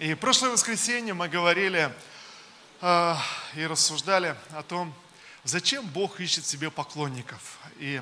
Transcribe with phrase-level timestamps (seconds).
[0.00, 1.92] И прошлое воскресенье мы говорили
[2.80, 3.14] э,
[3.54, 4.94] и рассуждали о том,
[5.44, 7.58] зачем Бог ищет себе поклонников.
[7.76, 8.00] И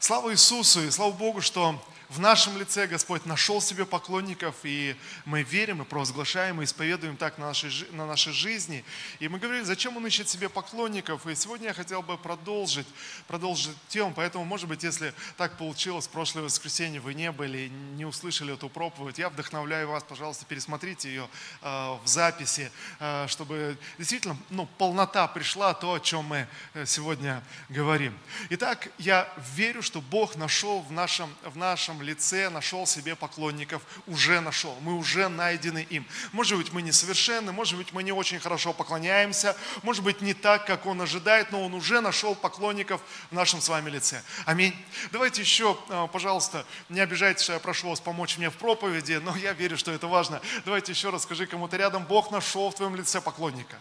[0.00, 5.42] слава Иисусу, и слава Богу, что в нашем лице Господь нашел себе поклонников, и мы
[5.42, 8.84] верим, и провозглашаем, и исповедуем так на нашей, на нашей жизни.
[9.20, 12.86] И мы говорили, зачем Он ищет себе поклонников, и сегодня я хотел бы продолжить,
[13.28, 18.04] продолжить тему, поэтому, может быть, если так получилось, в прошлое воскресенье вы не были, не
[18.04, 21.28] услышали эту проповедь, я вдохновляю вас, пожалуйста, пересмотрите ее
[21.62, 27.44] э, в записи, э, чтобы действительно ну, полнота пришла, то, о чем мы э, сегодня
[27.68, 28.18] говорим.
[28.50, 34.40] Итак, я верю, что Бог нашел в нашем, в нашем лице нашел себе поклонников, уже
[34.40, 36.06] нашел, мы уже найдены им.
[36.32, 40.66] Может быть, мы несовершенны, может быть, мы не очень хорошо поклоняемся, может быть, не так,
[40.66, 44.22] как он ожидает, но он уже нашел поклонников в нашем с вами лице.
[44.46, 44.74] Аминь.
[45.12, 49.36] Давайте еще, э, пожалуйста, не обижайтесь, что я прошу вас помочь мне в проповеди, но
[49.36, 50.40] я верю, что это важно.
[50.64, 53.78] Давайте еще раз скажи кому-то рядом, Бог нашел в твоем лице поклонника.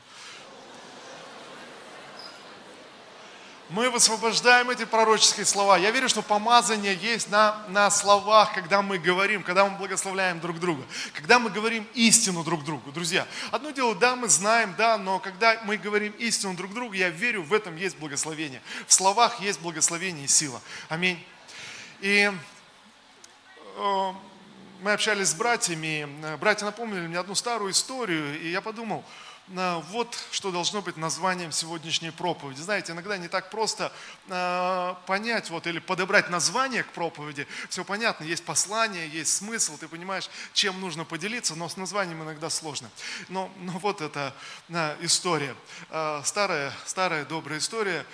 [3.70, 5.78] Мы высвобождаем эти пророческие слова.
[5.78, 10.60] Я верю, что помазание есть на, на словах, когда мы говорим, когда мы благословляем друг
[10.60, 12.92] друга, когда мы говорим истину друг другу.
[12.92, 17.10] Друзья, одно дело, да, мы знаем, да, но когда мы говорим истину друг другу, я
[17.10, 18.62] верю, в этом есть благословение.
[18.88, 20.62] В словах есть благословение и сила.
[20.90, 21.24] Аминь.
[22.00, 22.32] И
[23.78, 24.14] э,
[24.82, 29.06] мы общались с братьями, братья напомнили мне одну старую историю, и я подумал,
[29.50, 32.62] вот что должно быть названием сегодняшней проповеди.
[32.62, 33.92] Знаете, иногда не так просто
[34.28, 37.48] э, понять вот, или подобрать название к проповеди.
[37.70, 42.50] Все понятно, есть послание, есть смысл, ты понимаешь, чем нужно поделиться, но с названием иногда
[42.50, 42.90] сложно.
[43.28, 44.36] Но, но вот эта
[44.70, 45.56] э, история.
[45.90, 48.06] Э, старая, старая добрая история.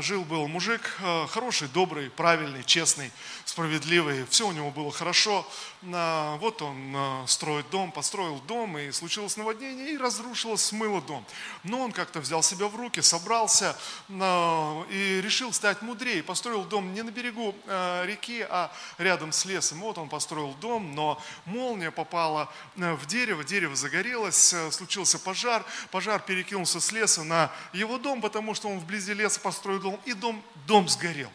[0.00, 0.82] Жил-был мужик,
[1.30, 3.10] хороший, добрый, правильный, честный,
[3.44, 4.24] справедливый.
[4.26, 5.44] Все у него было хорошо.
[5.86, 11.24] Э, вот он э, строит дом, построил дом, и случилось наводнение, и разрушилось смыло дом.
[11.62, 13.76] Но он как-то взял себя в руки, собрался
[14.08, 16.22] и решил стать мудрее.
[16.22, 19.80] Построил дом не на берегу э, реки, а рядом с лесом.
[19.80, 25.64] Вот он построил дом, но молния попала э, в дерево, дерево загорелось, э, случился пожар.
[25.90, 30.12] Пожар перекинулся с леса на его дом, потому что он вблизи леса построил дом, и
[30.12, 31.30] дом, дом сгорел.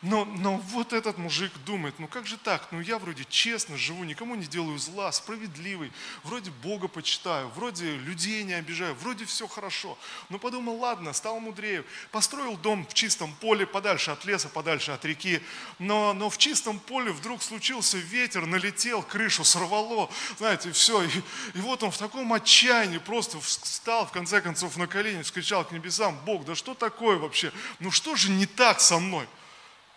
[0.00, 2.68] Но, но вот этот мужик думает, ну как же так?
[2.70, 5.90] Ну я вроде честно живу, никому не делаю зла, справедливый,
[6.22, 9.98] вроде Бога почитаю, вроде людей не обижаю, вроде все хорошо.
[10.28, 15.04] Но подумал, ладно, стал мудрее, построил дом в чистом поле, подальше от леса, подальше от
[15.04, 15.40] реки.
[15.80, 21.02] Но, но в чистом поле вдруг случился ветер, налетел, крышу сорвало, знаете, все.
[21.02, 21.08] И,
[21.54, 25.72] и вот он в таком отчаянии просто встал, в конце концов, на колени, вскричал к
[25.72, 27.52] небесам, Бог, да что такое вообще?
[27.80, 29.26] Ну что же не так со мной?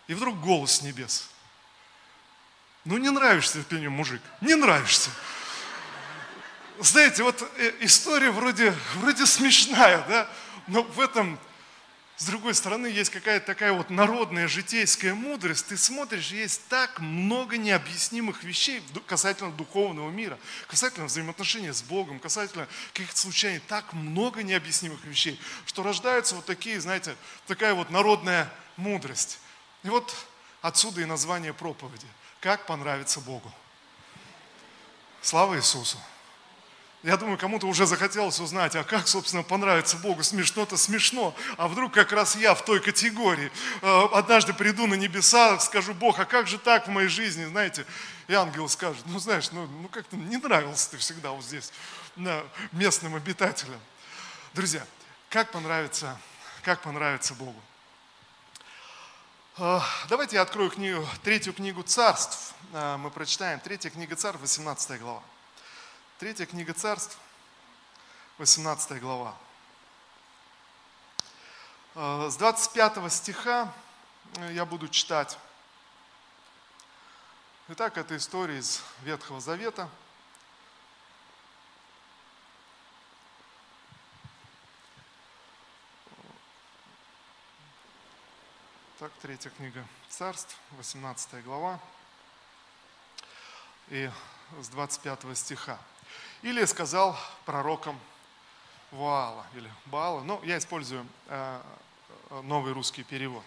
[0.08, 1.28] И вдруг голос с небес.
[2.84, 5.10] Ну не нравишься ты мне, мужик, не нравишься.
[6.80, 10.28] Знаете, вот э, история вроде, вроде смешная, да,
[10.66, 11.38] но в этом,
[12.16, 15.66] с другой стороны, есть какая-то такая вот народная житейская мудрость.
[15.68, 22.66] Ты смотришь, есть так много необъяснимых вещей касательно духовного мира, касательно взаимоотношений с Богом, касательно
[22.92, 27.14] каких-то случайных, так много необъяснимых вещей, что рождаются вот такие, знаете,
[27.46, 29.38] такая вот народная мудрость.
[29.82, 30.14] И вот
[30.60, 32.06] отсюда и название проповеди.
[32.40, 33.52] Как понравится Богу.
[35.20, 35.98] Слава Иисусу.
[37.02, 40.22] Я думаю, кому-то уже захотелось узнать, а как, собственно, понравится Богу.
[40.22, 41.34] Смешно-то смешно.
[41.56, 43.50] А вдруг как раз я в той категории.
[43.82, 47.44] Э, однажды приду на небеса, скажу, Бог, а как же так в моей жизни?
[47.44, 47.86] Знаете,
[48.28, 51.72] и ангел скажет, ну знаешь, ну, ну как-то не нравился ты всегда вот здесь,
[52.70, 53.80] местным обитателям.
[54.54, 54.86] Друзья,
[55.28, 56.16] как понравится,
[56.62, 57.60] как понравится Богу.
[59.58, 62.54] А, давайте я открою книгу, третью книгу царств.
[62.72, 63.60] А, мы прочитаем.
[63.60, 65.22] Третья книга царств, 18 глава.
[66.18, 67.18] Третья книга царств,
[68.38, 69.36] 18 глава.
[71.94, 73.70] А, с 25 стиха
[74.52, 75.36] я буду читать.
[77.68, 79.90] Итак, это история из Ветхого Завета–
[89.02, 91.80] Так, третья книга Царств, 18 глава,
[93.88, 94.08] и
[94.60, 95.76] с 25 стиха.
[96.42, 97.98] Или сказал пророкам
[98.92, 101.60] Ваала, или Баала, ну, я использую э,
[102.44, 103.42] новый русский перевод.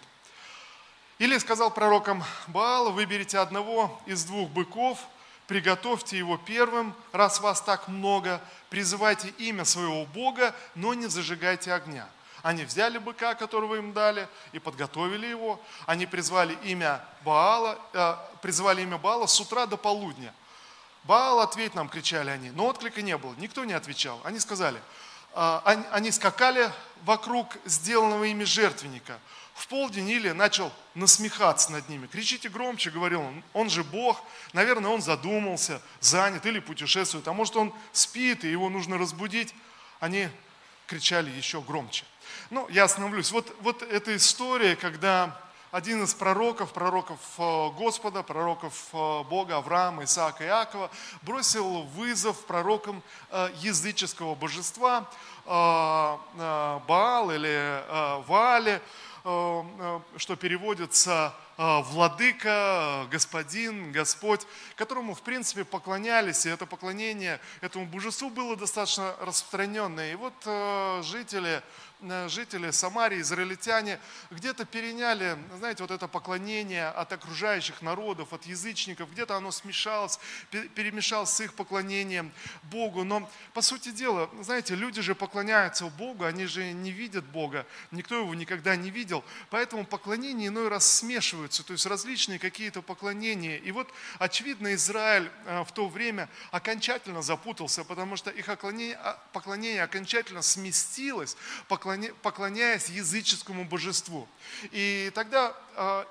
[1.18, 4.98] Или сказал пророкам Баала, выберите одного из двух быков,
[5.46, 12.06] приготовьте его первым, раз вас так много, призывайте имя своего Бога, но не зажигайте огня.
[12.46, 15.60] Они взяли быка, которого им дали, и подготовили его.
[15.84, 20.32] Они призвали имя Баала, э, призвали имя Баала с утра до полудня.
[21.02, 22.50] Баал, ответь нам, кричали они.
[22.50, 24.20] Но отклика не было, никто не отвечал.
[24.22, 24.80] Они сказали,
[25.34, 25.60] а,
[25.90, 26.70] они скакали
[27.02, 29.18] вокруг сделанного ими жертвенника.
[29.54, 32.06] В полдень Илия начал насмехаться над ними.
[32.06, 34.22] Кричите громче, говорил он, он же Бог.
[34.52, 37.26] Наверное, он задумался, занят или путешествует.
[37.26, 39.52] А может, он спит, и его нужно разбудить.
[39.98, 40.28] Они
[40.86, 42.04] кричали еще громче.
[42.50, 43.32] Ну, я остановлюсь.
[43.32, 45.36] Вот, вот эта история, когда
[45.72, 50.90] один из пророков, пророков э, Господа, пророков э, Бога Авраама, Исаака и Иакова,
[51.22, 55.08] бросил вызов пророкам э, языческого божества
[55.44, 57.84] Баал или
[58.26, 58.82] Ваале,
[59.22, 68.56] что переводится владыка, господин, Господь, которому, в принципе, поклонялись, и это поклонение этому божеству было
[68.56, 70.12] достаточно распространенное.
[70.12, 70.34] И вот
[71.04, 71.62] жители
[72.02, 73.98] Э, жители Самарии, израильтяне,
[74.30, 80.18] где-то переняли, знаете, вот это поклонение от окружающих народов, от язычников, где-то оно смешалось,
[80.50, 82.32] перемешалось с их поклонением
[82.64, 83.02] Богу.
[83.04, 88.16] Но, по сути дела, знаете, люди же поклоняются Богу, они же не видят Бога, никто
[88.16, 90.86] его никогда не видел, поэтому поклонения иной раз
[91.46, 93.58] смешиваются, то есть различные какие-то поклонения.
[93.58, 93.88] И вот,
[94.18, 100.42] очевидно, Израиль э, в то время окончательно запутался, потому что их поклонение, а, поклонение окончательно
[100.42, 101.36] сместилось,
[102.22, 104.28] поклоняясь языческому божеству.
[104.72, 105.54] И тогда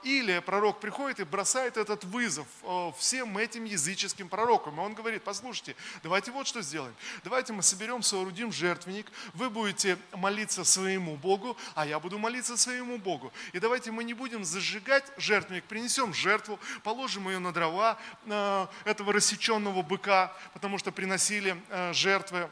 [0.04, 4.76] Илия, пророк, приходит и бросает этот вызов э, всем этим языческим пророкам.
[4.76, 6.94] И он говорит, послушайте, давайте вот что сделаем.
[7.24, 12.98] Давайте мы соберем, соорудим жертвенник, вы будете молиться своему Богу, а я буду молиться своему
[12.98, 13.34] Богу.
[13.54, 19.14] И давайте мы не будем зажигать жертвенник, принесем жертву, положим ее на дрова э, этого
[19.14, 21.58] рассеченного быка, потому что приносили
[21.94, 22.50] жертвы а,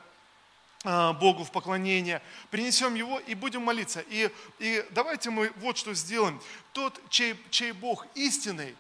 [0.84, 2.22] Богу в поклонение,
[2.52, 4.04] принесем его и будем молиться.
[4.10, 6.42] И, и давайте мы вот что сделаем.
[6.74, 8.76] Тот, чей, чей Бог истинный,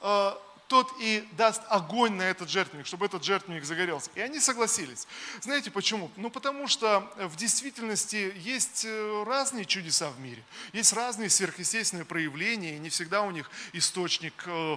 [0.00, 4.08] а, тот и даст огонь на этот жертвенник, чтобы этот жертвенник загорелся.
[4.14, 5.08] И они согласились.
[5.40, 6.12] Знаете почему?
[6.14, 10.40] Ну потому что в действительности есть э, разные чудеса в мире.
[10.72, 14.76] Есть разные сверхъестественные проявления, и не всегда у них источник э,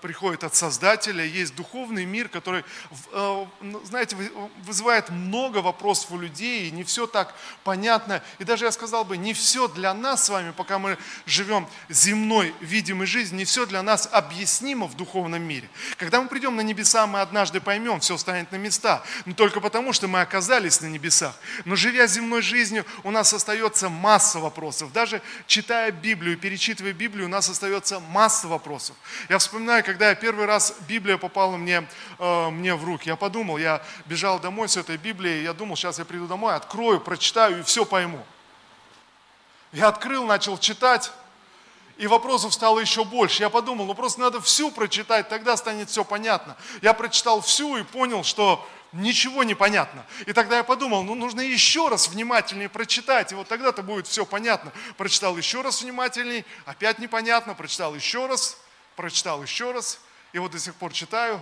[0.00, 1.22] приходит от Создателя.
[1.22, 2.64] Есть духовный мир, который,
[3.12, 3.46] э,
[3.84, 4.16] знаете,
[4.64, 8.22] вызывает много вопросов у людей, и не все так понятно.
[8.38, 10.96] И даже я сказал бы, не все для нас с вами, пока мы
[11.26, 15.68] живем земной, видимой жизнью, не все для нас объяснимо в духовном духовном мире.
[15.98, 19.02] Когда мы придем на небеса, мы однажды поймем, все станет на места.
[19.24, 21.34] Но только потому, что мы оказались на небесах.
[21.64, 24.92] Но живя земной жизнью, у нас остается масса вопросов.
[24.92, 28.96] Даже читая Библию, перечитывая Библию, у нас остается масса вопросов.
[29.28, 31.86] Я вспоминаю, когда я первый раз Библия попала мне,
[32.18, 35.98] э, мне в руки, я подумал, я бежал домой с этой Библией, я думал, сейчас
[35.98, 38.24] я приду домой, открою, прочитаю и все пойму.
[39.72, 41.12] Я открыл, начал читать,
[41.96, 43.42] и вопросов стало еще больше.
[43.42, 46.56] Я подумал, ну просто надо всю прочитать, тогда станет все понятно.
[46.82, 50.04] Я прочитал всю и понял, что ничего не понятно.
[50.26, 54.26] И тогда я подумал, ну нужно еще раз внимательнее прочитать, и вот тогда-то будет все
[54.26, 54.72] понятно.
[54.96, 58.58] Прочитал еще раз внимательней, опять непонятно, прочитал еще раз,
[58.94, 59.98] прочитал еще раз,
[60.32, 61.40] и вот до сих пор читаю,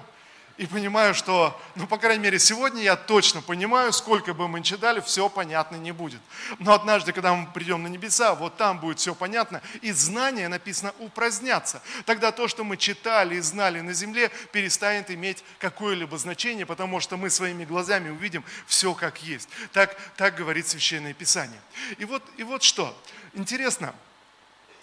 [0.57, 4.63] и понимаю, что, ну, по крайней мере, сегодня я точно понимаю, сколько бы мы ни
[4.63, 6.21] читали, все понятно не будет.
[6.61, 10.95] Но однажды, когда мы придем на небеса, вот там будет все понятно, и знания, написано,
[11.01, 11.83] упразднятся.
[12.07, 17.17] Тогда то, что мы читали и знали на земле, перестанет иметь какое-либо значение, потому что
[17.17, 19.49] мы своими глазами увидим все как есть.
[19.73, 21.61] Так, так говорит Священное Писание.
[21.99, 22.97] И вот, и вот что.
[23.33, 23.93] Интересно,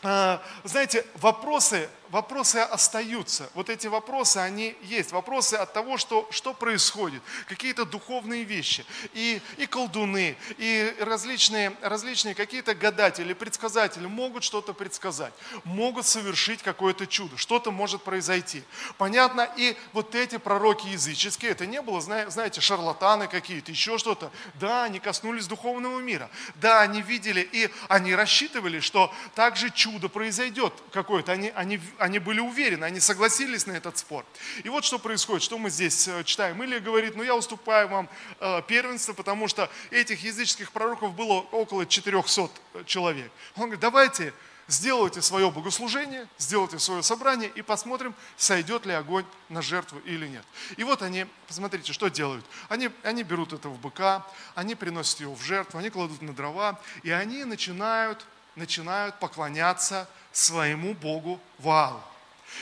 [0.04, 3.50] а, знаете, вопросы вопросы остаются.
[3.54, 5.12] Вот эти вопросы, они есть.
[5.12, 7.22] Вопросы от того, что, что происходит.
[7.48, 8.86] Какие-то духовные вещи.
[9.14, 15.34] И, и колдуны, и различные, различные какие-то гадатели, предсказатели могут что-то предсказать.
[15.64, 17.38] Могут совершить какое-то чудо.
[17.38, 18.64] Что-то может произойти.
[18.98, 19.50] Понятно?
[19.56, 24.32] И вот эти пророки языческие, это не было, знаете, шарлатаны какие-то, еще что-то.
[24.56, 26.30] Да, они коснулись духовного мира.
[26.56, 31.32] Да, они видели, и они рассчитывали, что также чудо произойдет какое-то.
[31.32, 34.26] Они, они, они были уверены, они согласились на этот спор.
[34.64, 36.62] И вот что происходит, что мы здесь э, читаем.
[36.64, 41.86] Или говорит, ну я уступаю вам э, первенство, потому что этих языческих пророков было около
[41.86, 43.32] 400 э, человек.
[43.56, 44.34] Он говорит, давайте
[44.68, 50.46] сделайте свое богослужение, сделайте свое собрание и посмотрим, сойдет ли огонь на жертву или нет.
[50.78, 52.46] И вот они, посмотрите, что делают.
[52.68, 57.12] Они, они берут этого быка, они приносят его в жертву, они кладут на дрова, и
[57.12, 58.26] они начинают,
[58.62, 62.02] начинают поклоняться своему богу Ваалу.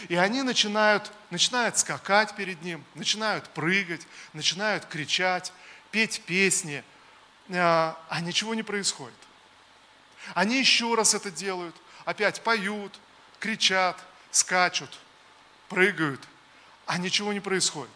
[0.07, 5.51] И они начинают, начинают скакать перед ним, начинают прыгать, начинают кричать,
[5.91, 6.85] петь песни,
[7.49, 9.17] а, а ничего не происходит.
[10.35, 11.75] Они еще раз это делают,
[12.05, 12.97] опять поют,
[13.39, 13.97] кричат,
[14.31, 14.97] скачут,
[15.67, 16.21] прыгают,
[16.85, 17.91] а ничего не происходит.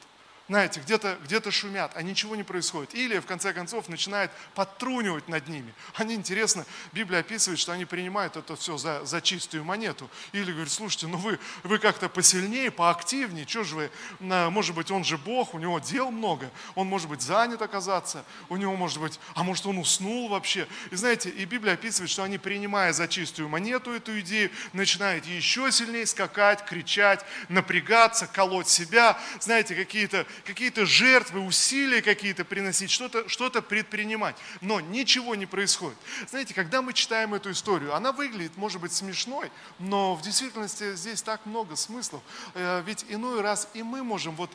[0.49, 2.93] Знаете, где-то где шумят, а ничего не происходит.
[2.95, 5.73] Или, в конце концов, начинает подтрунивать над ними.
[5.95, 10.09] Они, интересно, Библия описывает, что они принимают это все за, за чистую монету.
[10.31, 15.03] Или говорит, слушайте, ну вы, вы как-то посильнее, поактивнее, что же вы, может быть, он
[15.03, 19.19] же Бог, у него дел много, он может быть занят оказаться, у него может быть,
[19.35, 20.67] а может он уснул вообще.
[20.91, 25.71] И знаете, и Библия описывает, что они, принимая за чистую монету эту идею, начинают еще
[25.71, 33.49] сильнее скакать, кричать, напрягаться, колоть себя, знаете, какие-то какие-то жертвы, усилия какие-то приносить, что-то что
[33.61, 34.35] предпринимать.
[34.61, 35.97] Но ничего не происходит.
[36.29, 41.21] Знаете, когда мы читаем эту историю, она выглядит, может быть, смешной, но в действительности здесь
[41.21, 42.21] так много смыслов.
[42.53, 44.49] Э, ведь иной раз и мы можем, вот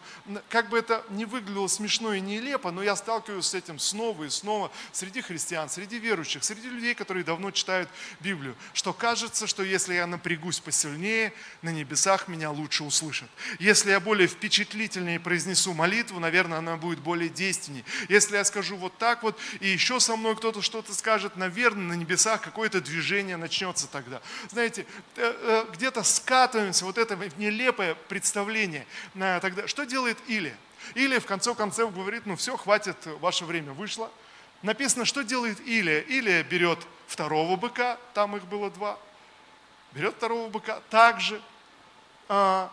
[0.48, 4.30] как бы это не выглядело смешно и нелепо, но я сталкиваюсь с этим снова и
[4.30, 7.88] снова среди христиан, среди верующих, среди людей, которые давно читают
[8.20, 11.32] Библию, что кажется, что если я напрягусь посильнее,
[11.62, 13.28] на небесах меня лучше услышат.
[13.58, 17.84] Если я более впечатлительнее произнесу молитву, наверное, она будет более действенней.
[18.08, 21.92] Если я скажу вот так вот, и еще со мной кто-то что-то скажет, наверное, на
[21.94, 24.20] небесах какое-то движение начнется тогда.
[24.50, 28.86] Знаете, э, э, где-то скатываемся, вот это нелепое представление.
[29.14, 30.54] Тогда что делает Или?
[30.94, 34.10] Или в конце концов говорит, ну все, хватит, ваше время вышло.
[34.62, 36.00] Написано, что делает Илия.
[36.00, 38.98] Илия берет второго быка, там их было два,
[39.92, 41.40] берет второго быка, также
[42.28, 42.72] а,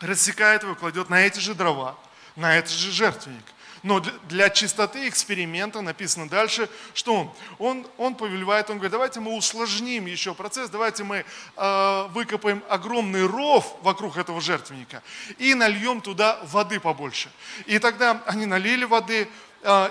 [0.00, 1.96] рассекает его, кладет на эти же дрова,
[2.34, 3.44] на этот же жертвенник.
[3.82, 7.30] Но для чистоты эксперимента написано дальше, что он?
[7.58, 11.24] Он, он повелевает, он говорит, давайте мы усложним еще процесс, давайте мы
[11.56, 15.04] э, выкопаем огромный ров вокруг этого жертвенника
[15.38, 17.30] и нальем туда воды побольше.
[17.66, 19.28] И тогда они налили воды,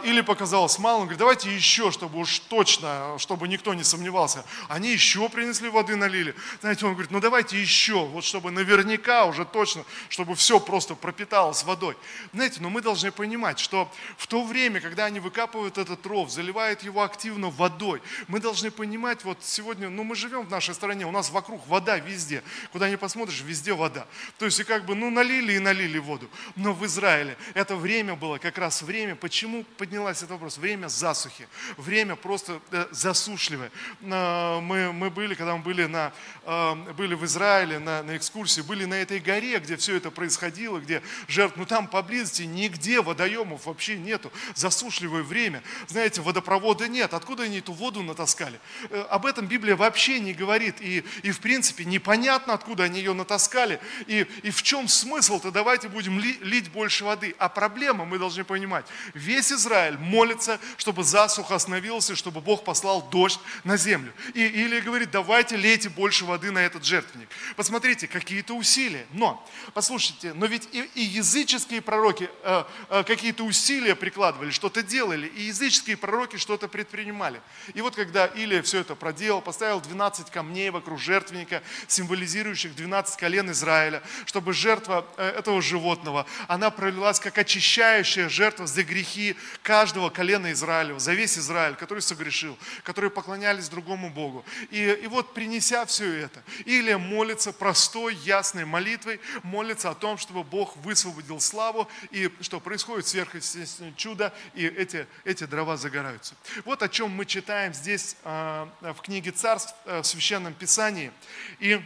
[0.03, 4.45] или показалось мало, он говорит, давайте еще, чтобы уж точно, чтобы никто не сомневался.
[4.69, 6.33] Они еще принесли воды, налили.
[6.61, 11.63] Знаете, он говорит, ну давайте еще, вот чтобы наверняка уже точно, чтобы все просто пропиталось
[11.63, 11.97] водой.
[12.33, 16.83] Знаете, но мы должны понимать, что в то время, когда они выкапывают этот ров, заливают
[16.83, 21.11] его активно водой, мы должны понимать, вот сегодня, ну мы живем в нашей стране, у
[21.11, 22.43] нас вокруг вода везде.
[22.71, 24.05] Куда ни посмотришь, везде вода.
[24.37, 26.29] То есть и как бы, ну налили и налили воду.
[26.55, 30.57] Но в Израиле это время было как раз время, почему поднялась этот вопрос?
[30.57, 31.47] Время засухи,
[31.77, 33.71] время просто э, засушливое.
[34.01, 36.11] Мы, мы были, когда мы были, на,
[36.43, 40.79] э, были в Израиле на, на экскурсии, были на этой горе, где все это происходило,
[40.79, 45.63] где жертв, ну там поблизости нигде водоемов вообще нету, засушливое время.
[45.87, 48.59] Знаете, водопровода нет, откуда они эту воду натаскали?
[48.89, 53.13] Э, об этом Библия вообще не говорит, и, и в принципе непонятно, откуда они ее
[53.13, 57.35] натаскали, и, и в чем смысл-то, давайте будем ли, лить больше воды.
[57.39, 63.01] А проблема, мы должны понимать, весь Израиль молится, чтобы засуха остановилась, и чтобы Бог послал
[63.09, 64.13] дождь на землю.
[64.33, 67.29] И, или говорит, давайте лейте больше воды на этот жертвенник.
[67.55, 69.05] Посмотрите, какие-то усилия.
[69.11, 75.27] Но, послушайте, но ведь и, и языческие пророки э, э, какие-то усилия прикладывали, что-то делали,
[75.27, 77.41] и языческие пророки что-то предпринимали.
[77.73, 83.51] И вот когда Илия все это проделал, поставил 12 камней вокруг жертвенника, символизирующих 12 колен
[83.51, 90.51] Израиля, чтобы жертва э, этого животного, она пролилась как очищающая жертва за грехи каждого колена
[90.51, 94.45] Израилева, за весь Израиль, который согрешил, которые поклонялись другому Богу.
[94.69, 100.43] И, и вот принеся все это, Илия молится простой, ясной молитвой, молится о том, чтобы
[100.43, 106.35] Бог высвободил славу, и что происходит сверхъестественное чудо, и эти, эти дрова загораются.
[106.63, 111.11] Вот о чем мы читаем здесь а, в книге Царств, э, в Священном Писании.
[111.59, 111.81] И,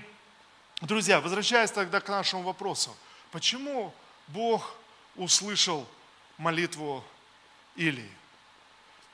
[0.82, 2.96] друзья, возвращаясь тогда к нашему вопросу,
[3.32, 3.94] почему
[4.28, 4.76] Бог
[5.16, 5.88] услышал
[6.38, 7.04] молитву
[7.76, 8.12] Илии.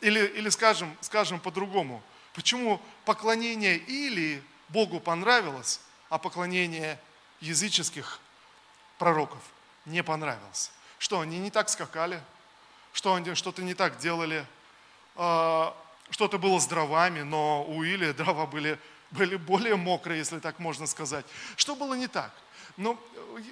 [0.01, 2.01] Или, или скажем, скажем по-другому,
[2.33, 6.99] почему поклонение Илии Богу понравилось, а поклонение
[7.39, 8.19] языческих
[8.97, 9.41] пророков
[9.85, 10.71] не понравилось.
[10.97, 12.21] Что, они не так скакали?
[12.93, 14.45] Что они что-то не так делали?
[15.15, 15.75] А,
[16.09, 18.79] что-то было с дровами, но у Илии дрова были,
[19.11, 21.25] были более мокрые, если так можно сказать.
[21.55, 22.33] Что было не так?
[22.77, 22.99] Ну,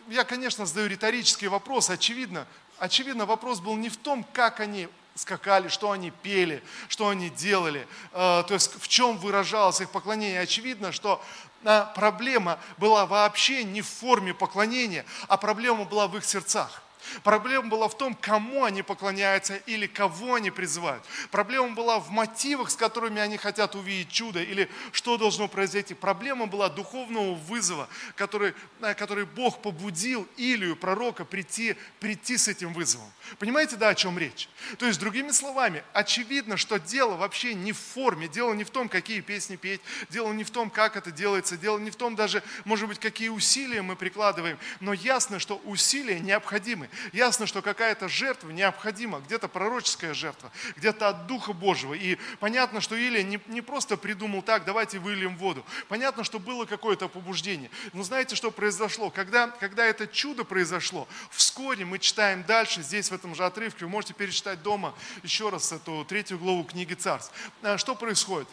[0.07, 1.89] я, конечно, задаю риторический вопрос.
[1.89, 2.48] Очевидно,
[2.83, 7.87] очевидно, вопрос был не в том, как они скакали, что они пели, что они делали,
[8.11, 10.41] э, то есть в чем выражалось их поклонение.
[10.41, 11.23] Очевидно, что
[11.63, 16.81] э, проблема была вообще не в форме поклонения, а проблема была в их сердцах.
[17.24, 21.03] Проблема была в том, кому они поклоняются или кого они призывают.
[21.31, 25.93] Проблема была в мотивах, с которыми они хотят увидеть чудо или что должно произойти.
[25.93, 32.74] Проблема была духовного вызова, который, э, который Бог побудил Илию, пророка, прийти, прийти с этим
[32.74, 33.12] вызовом.
[33.39, 34.50] Понимаете, да, о чем речь?
[34.77, 38.89] То есть, другими словами, очевидно, что дело вообще не в форме, дело не в том,
[38.89, 42.43] какие песни петь, дело не в том, как это делается, дело не в том даже,
[42.65, 46.89] может быть, какие усилия мы прикладываем, но ясно, что усилия необходимы.
[47.12, 51.93] Ясно, что какая-то жертва необходима, где-то пророческая жертва, где-то от Духа Божьего.
[51.93, 55.65] И понятно, что Илия не, не просто придумал так, давайте выльем воду.
[55.88, 57.69] Понятно, что было какое-то побуждение.
[57.93, 59.09] Но знаете, что произошло?
[59.09, 63.91] Когда, когда это чудо произошло, вскоре мы читаем дальше, здесь в этом же отрывке, вы
[63.91, 67.33] можете перечитать дома еще раз эту третью главу книги Царств.
[67.62, 68.47] А, что происходит?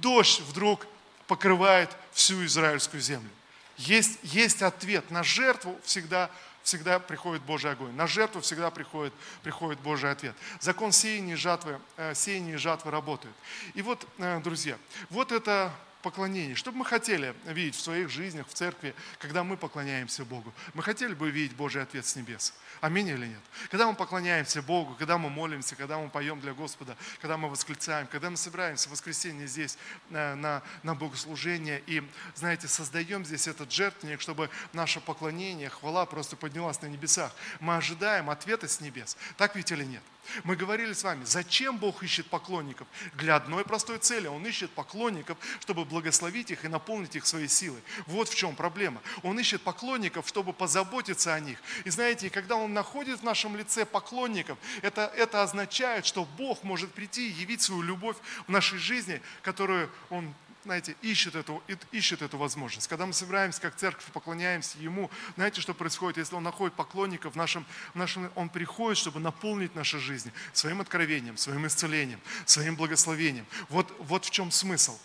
[0.00, 0.86] Дождь вдруг
[1.26, 3.30] покрывает всю израильскую землю.
[3.76, 5.10] Есть, есть ответ.
[5.10, 6.30] На жертву всегда,
[6.62, 7.92] всегда приходит Божий огонь.
[7.92, 9.12] На жертву всегда приходит,
[9.42, 10.34] приходит Божий ответ.
[10.60, 13.34] Закон сеяния и жатвы, э, сеяния и жатвы работает.
[13.74, 14.76] И вот, э, друзья,
[15.08, 16.54] вот это поклонение.
[16.54, 20.52] Что бы мы хотели видеть в своих жизнях, в церкви, когда мы поклоняемся Богу?
[20.74, 22.54] Мы хотели бы видеть Божий ответ с небес.
[22.80, 23.40] Аминь или нет?
[23.70, 28.06] Когда мы поклоняемся Богу, когда мы молимся, когда мы поем для Господа, когда мы восклицаем,
[28.06, 29.76] когда мы собираемся в воскресенье здесь
[30.08, 32.02] на, на, на богослужение и,
[32.34, 37.34] знаете, создаем здесь этот жертвенник, чтобы наше поклонение, хвала просто поднялась на небесах.
[37.60, 39.16] Мы ожидаем ответа с небес.
[39.36, 40.02] Так ведь или нет?
[40.44, 42.86] Мы говорили с вами, зачем Бог ищет поклонников?
[43.14, 44.26] Для одной простой цели.
[44.26, 47.82] Он ищет поклонников, чтобы благословить их и наполнить их своей силой.
[48.06, 49.02] Вот в чем проблема.
[49.22, 51.58] Он ищет поклонников, чтобы позаботиться о них.
[51.84, 56.92] И знаете, когда Он находит в нашем лице поклонников, это, это означает, что Бог может
[56.92, 58.16] прийти и явить свою любовь
[58.46, 62.86] в нашей жизни, которую Он знаете, ищет эту, ищет эту возможность.
[62.88, 66.18] Когда мы собираемся как церковь, поклоняемся Ему, знаете, что происходит?
[66.18, 70.80] Если Он находит поклонников в нашем, в нашем, Он приходит, чтобы наполнить наши жизни своим
[70.80, 73.46] откровением, своим исцелением, своим благословением.
[73.68, 74.98] Вот, вот в чем смысл.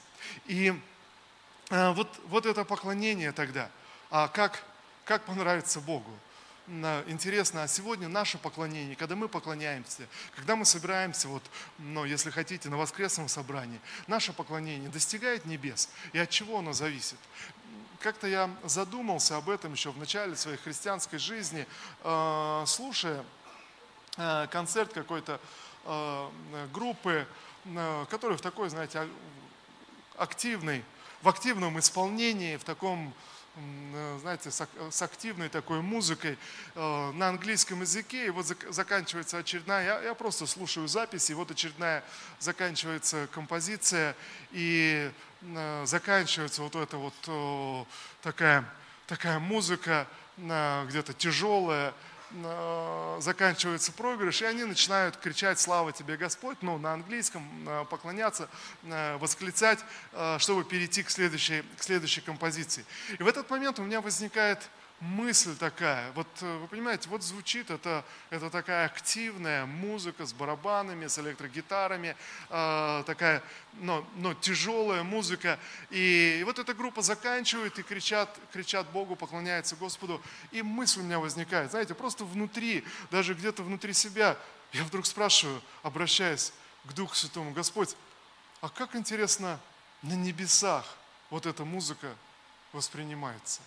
[0.46, 0.74] И
[1.70, 3.70] а, вот, вот это поклонение тогда,
[4.12, 4.64] а как,
[5.06, 6.12] как понравится Богу?
[6.68, 11.44] интересно, а сегодня наше поклонение, когда мы поклоняемся, когда мы собираемся, вот,
[11.78, 15.90] ну, если хотите, на воскресном собрании, наше поклонение достигает небес.
[16.14, 17.20] И от чего оно зависит?
[18.00, 21.68] Как-то я задумался об этом еще в начале своей христианской жизни,
[22.04, 23.24] э, слушая
[24.18, 25.40] э, концерт какой-то
[25.84, 26.30] э,
[26.74, 27.28] группы,
[28.10, 29.08] которая в такой, знаете,
[30.18, 30.84] активной,
[31.22, 33.14] в активном исполнении, в таком
[33.94, 36.38] Э, знаете, с активной такой музыкой
[36.76, 38.28] э, на английском языке.
[38.28, 42.04] И вот заканчивается очередная, я, просто слушаю записи, и вот очередная
[42.40, 44.16] заканчивается композиция,
[44.52, 45.10] и
[45.42, 47.88] э, заканчивается вот эта вот
[48.22, 48.66] такая,
[49.08, 51.94] такая музыка, где-то тяжелая,
[53.20, 58.50] заканчивается проигрыш, и они начинают кричать «Слава тебе, Господь!», ну, на английском, э, поклоняться,
[58.84, 59.80] э, восклицать,
[60.38, 62.86] чтобы перейти к следующей, к следующей композиции.
[63.18, 66.12] И в этот момент у меня возникает мысль такая.
[66.14, 72.16] Вот э, вы понимаете, вот звучит это, это такая активная музыка с барабанами, с электрогитарами,
[72.50, 75.60] э, такая, но, но тяжелая музыка.
[75.90, 80.22] И, и вот эта группа заканчивает и кричат, кричат Богу, поклоняются Господу.
[80.52, 84.38] И мысль у меня возникает, знаете, просто внутри, даже где-то внутри себя,
[84.72, 86.54] я вдруг спрашиваю, обращаясь
[86.86, 87.96] к Духу Святому, Господь,
[88.62, 89.60] а как интересно
[90.02, 90.86] на небесах
[91.30, 92.16] вот эта музыка
[92.72, 93.62] воспринимается?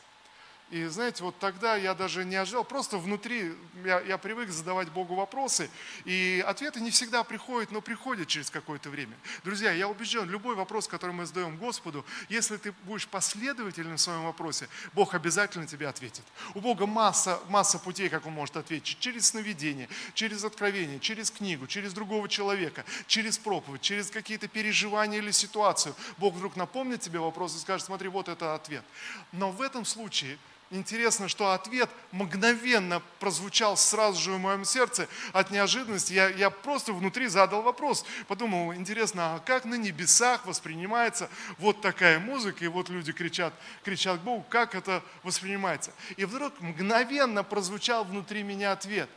[0.70, 3.54] И знаете, вот тогда я даже не ожидал, просто внутри
[3.84, 5.70] я, я привык задавать Богу вопросы,
[6.04, 9.16] и ответы не всегда приходят, но приходят через какое-то время.
[9.44, 14.24] Друзья, я убежден, любой вопрос, который мы задаем Господу, если ты будешь последовательным в своем
[14.24, 16.24] вопросе, Бог обязательно тебе ответит.
[16.54, 18.98] У Бога масса, масса путей, как Он может ответить.
[18.98, 25.30] Через сновидение, через откровение, через книгу, через другого человека, через проповедь, через какие-то переживания или
[25.30, 25.94] ситуацию.
[26.18, 28.84] Бог вдруг напомнит тебе вопрос и скажет, смотри, вот это ответ.
[29.32, 30.36] Но в этом случае
[30.70, 36.12] Интересно, что ответ мгновенно прозвучал сразу же в моем сердце от неожиданности.
[36.12, 38.04] Я, я просто внутри задал вопрос.
[38.26, 44.20] Подумал, интересно, а как на небесах воспринимается вот такая музыка, и вот люди кричат, кричат
[44.20, 45.90] к Богу, как это воспринимается?
[46.18, 49.08] И вдруг мгновенно прозвучал внутри меня ответ.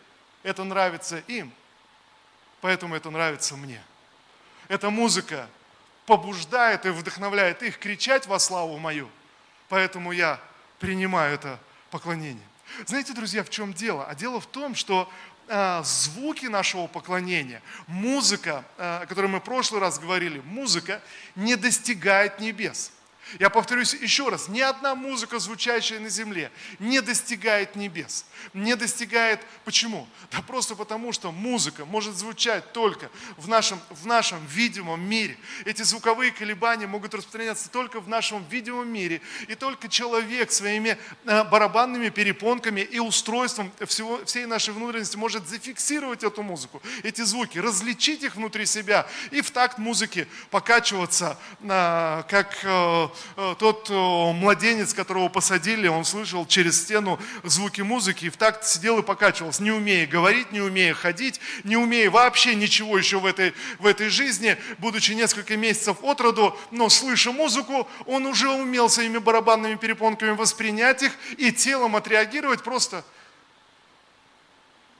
[0.43, 1.51] Это нравится им,
[2.61, 3.83] поэтому это нравится мне.
[4.69, 5.49] Эта музыка
[6.05, 9.09] побуждает и вдохновляет их кричать во славу мою,
[9.67, 10.39] поэтому я
[10.81, 11.59] принимаю это
[11.91, 12.43] поклонение.
[12.85, 14.05] Знаете, друзья, в чем дело?
[14.05, 15.09] А дело в том, что
[15.47, 21.01] э, звуки нашего поклонения, музыка, э, о которой мы в прошлый раз говорили, музыка
[21.35, 22.91] не достигает небес.
[23.39, 28.25] Я повторюсь еще раз, ни одна музыка, звучащая на земле, не достигает небес.
[28.53, 30.07] Не достигает, почему?
[30.31, 35.37] Да просто потому, что музыка может звучать только в нашем, в нашем видимом мире.
[35.65, 39.21] Эти звуковые колебания могут распространяться только в нашем видимом мире.
[39.47, 46.23] И только человек своими э, барабанными перепонками и устройством всего, всей нашей внутренности может зафиксировать
[46.23, 52.71] эту музыку, эти звуки, различить их внутри себя и в такт музыки покачиваться, как э,
[52.71, 53.07] э,
[53.59, 59.03] тот младенец, которого посадили, он слышал через стену звуки музыки и в такт сидел и
[59.03, 63.85] покачивался, не умея говорить, не умея ходить, не умея вообще ничего еще в этой, в
[63.85, 69.75] этой жизни, будучи несколько месяцев от роду, но слыша музыку, он уже умел своими барабанными
[69.75, 73.03] перепонками воспринять их и телом отреагировать, просто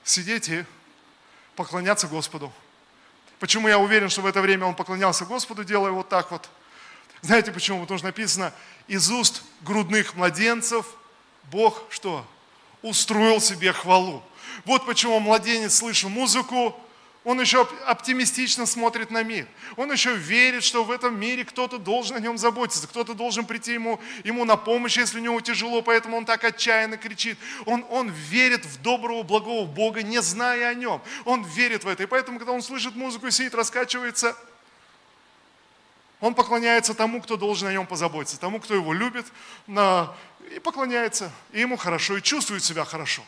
[0.04, 0.64] сидеть и
[1.56, 2.52] поклоняться Господу.
[3.38, 6.48] Почему я уверен, что в это время он поклонялся Господу, делая вот так вот?
[7.22, 7.80] Знаете почему?
[7.82, 8.52] Потому что написано,
[8.88, 10.86] из уст грудных младенцев
[11.50, 12.26] Бог что?
[12.82, 14.22] Устроил себе хвалу.
[14.64, 16.76] Вот почему младенец, слыша музыку,
[17.24, 19.46] он еще оптимистично смотрит на мир.
[19.76, 23.74] Он еще верит, что в этом мире кто-то должен о нем заботиться, кто-то должен прийти
[23.74, 27.38] ему, ему на помощь, если у него тяжело, поэтому он так отчаянно кричит.
[27.64, 31.00] Он, он верит в доброго, благого Бога, не зная о нем.
[31.24, 32.02] Он верит в это.
[32.02, 34.36] И поэтому, когда он слышит музыку, сидит, раскачивается,
[36.22, 39.26] он поклоняется тому, кто должен о нем позаботиться, тому, кто его любит,
[39.66, 43.24] и поклоняется, и ему хорошо, и чувствует себя хорошо.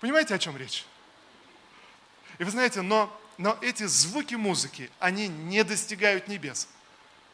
[0.00, 0.86] Понимаете, о чем речь?
[2.38, 6.68] И вы знаете, но, но эти звуки музыки, они не достигают небес.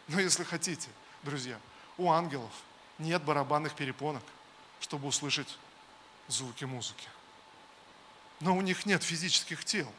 [0.08, 0.88] Но если хотите,
[1.22, 1.56] друзья,
[1.96, 2.50] у ангелов
[2.98, 4.24] нет барабанных перепонок,
[4.80, 5.56] чтобы услышать
[6.26, 7.06] звуки музыки.
[8.40, 9.90] Но у них нет физических тел.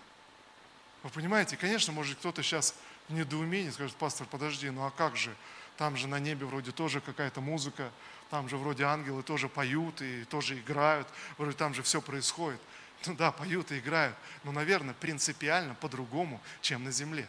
[1.04, 2.76] Вы понимаете, конечно, может кто-то сейчас
[3.10, 5.36] недоумении скажет, пастор, подожди, ну а как же?
[5.78, 7.92] Там же на небе вроде тоже какая-то музыка,
[8.30, 12.60] там же вроде ангелы тоже поют и тоже играют, вроде там же все происходит.
[13.06, 17.28] Ну да, поют и играют, но, наверное, принципиально по-другому, чем на земле.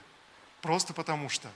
[0.60, 1.50] Просто потому что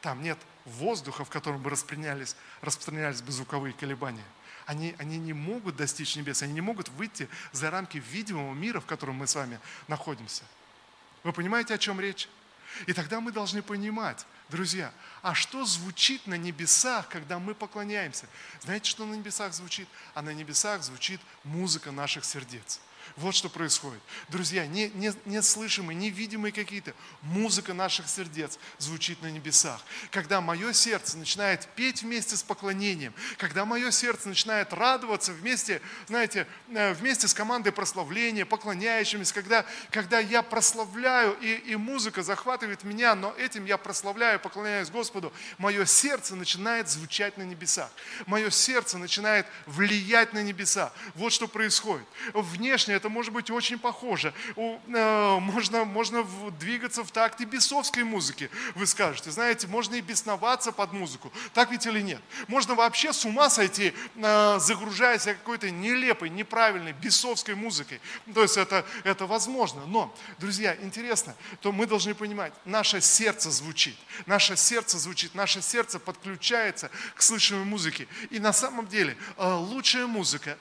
[0.00, 4.24] там нет воздуха, в котором бы распространялись, распространялись бы звуковые колебания.
[4.66, 8.86] Они, они не могут достичь небес, они не могут выйти за рамки видимого мира, в
[8.86, 10.44] котором мы с вами находимся.
[11.22, 12.28] Вы понимаете, о чем речь?
[12.86, 18.26] И тогда мы должны понимать, друзья, а что звучит на небесах, когда мы поклоняемся?
[18.60, 19.88] Знаете, что на небесах звучит?
[20.14, 22.80] А на небесах звучит музыка наших сердец.
[23.16, 24.00] Вот что происходит.
[24.28, 29.82] Друзья, не, не, неслышимые, невидимые какие-то, музыка наших сердец звучит на небесах.
[30.10, 36.46] Когда мое сердце начинает петь вместе с поклонением, когда мое сердце начинает радоваться вместе, знаете,
[36.68, 43.14] э, вместе с командой прославления, поклоняющимися, когда, когда я прославляю, и, и музыка захватывает меня,
[43.14, 47.90] но этим я прославляю, поклоняюсь Господу, мое сердце начинает звучать на небесах.
[48.26, 50.92] Мое сердце начинает влиять на небеса.
[51.14, 52.06] Вот что происходит.
[52.34, 54.32] Внешне это может быть очень похоже.
[54.56, 56.26] Э, можно, можно
[56.58, 59.30] двигаться в такт и бесовской музыки, вы скажете.
[59.30, 61.32] Знаете, можно и бесноваться под музыку.
[61.54, 62.20] Так ведь или нет?
[62.48, 68.00] Можно вообще с ума сойти, э, загружаясь какой-то нелепой, неправильной, бесовской музыкой.
[68.32, 69.86] То есть это, это возможно.
[69.86, 73.96] Но, друзья, интересно, то мы должны понимать, наше сердце звучит.
[74.26, 78.06] Наше сердце звучит, наше сердце подключается к слышимой музыке.
[78.30, 80.58] И на самом деле э, лучшая музыка,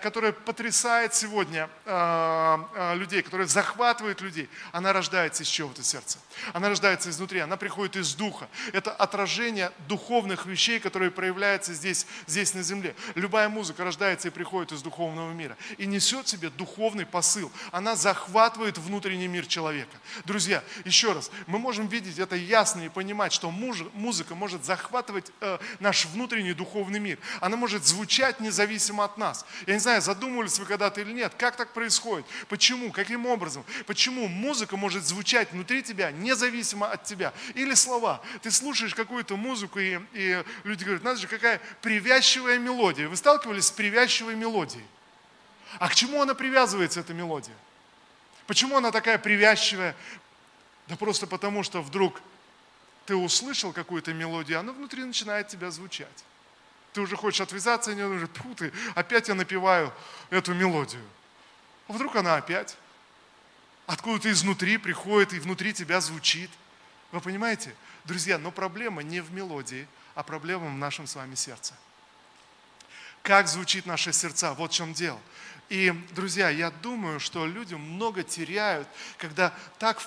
[0.00, 6.18] которая потрясает сегодня Э, э, людей, которая захватывает людей, она рождается из чего-то сердца.
[6.52, 8.48] Она рождается изнутри, она приходит из духа.
[8.72, 12.94] Это отражение духовных вещей, которые проявляются здесь, здесь на земле.
[13.14, 15.56] Любая музыка рождается и приходит из духовного мира.
[15.76, 17.50] И несет в себе духовный посыл.
[17.72, 19.96] Она захватывает внутренний мир человека.
[20.24, 25.58] Друзья, еще раз, мы можем видеть это ясно и понимать, что музыка может захватывать э,
[25.80, 27.18] наш внутренний духовный мир.
[27.40, 29.44] Она может звучать независимо от нас.
[29.72, 32.26] Я не знаю, задумывались вы когда-то или нет, как так происходит?
[32.48, 32.92] Почему?
[32.92, 33.64] Каким образом?
[33.86, 37.32] Почему музыка может звучать внутри тебя, независимо от тебя?
[37.54, 38.20] Или слова.
[38.42, 43.08] Ты слушаешь какую-то музыку, и, и люди говорят, надо же, какая привязчивая мелодия.
[43.08, 44.84] Вы сталкивались с привязчивой мелодией?
[45.78, 47.56] А к чему она привязывается, эта мелодия?
[48.46, 49.96] Почему она такая привязчивая?
[50.86, 52.20] Да просто потому, что вдруг
[53.06, 56.24] ты услышал какую-то мелодию, она внутри начинает тебя звучать.
[56.92, 59.92] Ты уже хочешь отвязаться, и уже, ты, опять я напеваю
[60.30, 61.04] эту мелодию.
[61.88, 62.76] А вдруг она опять
[63.86, 66.50] откуда-то изнутри приходит и внутри тебя звучит.
[67.10, 67.74] Вы понимаете?
[68.04, 71.74] Друзья, но проблема не в мелодии, а проблема в нашем с вами сердце.
[73.22, 74.52] Как звучит наше сердца?
[74.54, 75.20] Вот в чем дело.
[75.68, 80.02] И, друзья, я думаю, что люди много теряют, когда так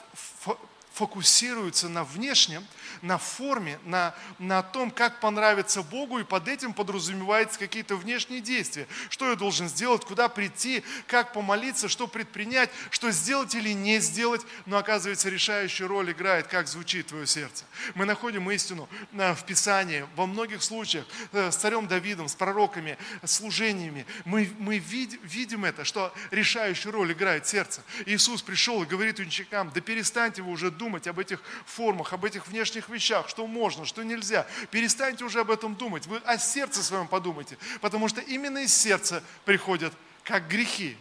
[0.96, 2.66] фокусируются на внешнем,
[3.02, 8.88] на форме, на, на том, как понравится Богу, и под этим подразумеваются какие-то внешние действия.
[9.10, 14.42] Что я должен сделать, куда прийти, как помолиться, что предпринять, что сделать или не сделать.
[14.66, 17.66] Но оказывается, решающую роль играет, как звучит твое сердце.
[17.94, 22.98] Мы находим истину э, в Писании, во многих случаях, э, с царем Давидом, с пророками,
[23.26, 24.06] служениями.
[24.24, 27.82] Мы, мы вид, видим это, что решающую роль играет сердце.
[28.06, 32.26] Иисус пришел и говорит ученикам, да перестаньте вы уже думать, думать об этих формах, об
[32.26, 34.46] этих внешних вещах, что можно, что нельзя.
[34.70, 36.06] Перестаньте уже об этом думать.
[36.06, 37.58] Вы о сердце своем подумайте.
[37.82, 39.92] Потому что именно из сердца приходят
[40.24, 40.96] как грехи,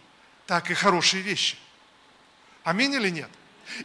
[0.46, 1.58] так и хорошие вещи.
[2.62, 3.28] Аминь или нет?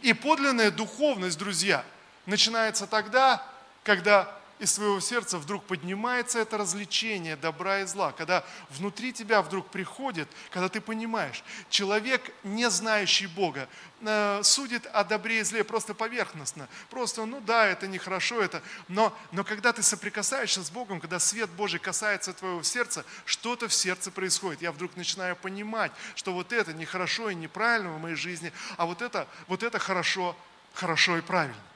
[0.00, 1.84] И подлинная духовность, друзья,
[2.24, 3.46] начинается тогда,
[3.84, 9.68] когда из своего сердца вдруг поднимается это развлечение добра и зла, когда внутри тебя вдруг
[9.70, 13.68] приходит, когда ты понимаешь, человек, не знающий Бога,
[14.02, 19.16] э, судит о добре и зле просто поверхностно, просто, ну да, это нехорошо, это, но,
[19.32, 24.10] но когда ты соприкасаешься с Богом, когда свет Божий касается твоего сердца, что-то в сердце
[24.10, 24.60] происходит.
[24.60, 29.00] Я вдруг начинаю понимать, что вот это нехорошо и неправильно в моей жизни, а вот
[29.00, 30.36] это, вот это хорошо,
[30.74, 31.69] хорошо и правильно.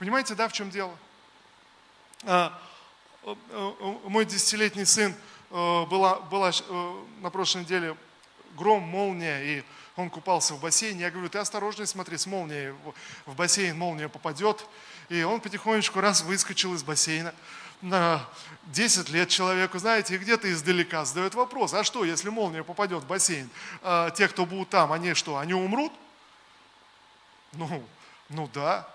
[0.00, 0.96] Понимаете, да, в чем дело?
[2.24, 2.58] А,
[4.04, 5.14] мой десятилетний сын
[5.50, 7.94] э, была, была э, на прошлой неделе
[8.56, 9.64] гром, молния, и
[9.96, 11.02] он купался в бассейне.
[11.02, 12.72] Я говорю, ты осторожней смотри, с молнией
[13.26, 14.64] в бассейн молния попадет.
[15.10, 17.34] И он потихонечку раз выскочил из бассейна.
[17.82, 18.26] На
[18.68, 23.50] 10 лет человеку, знаете, где-то издалека задает вопрос, а что, если молния попадет в бассейн?
[23.82, 25.92] А, те, кто будут там, они что, они умрут?
[27.52, 27.86] Ну,
[28.30, 28.88] ну да.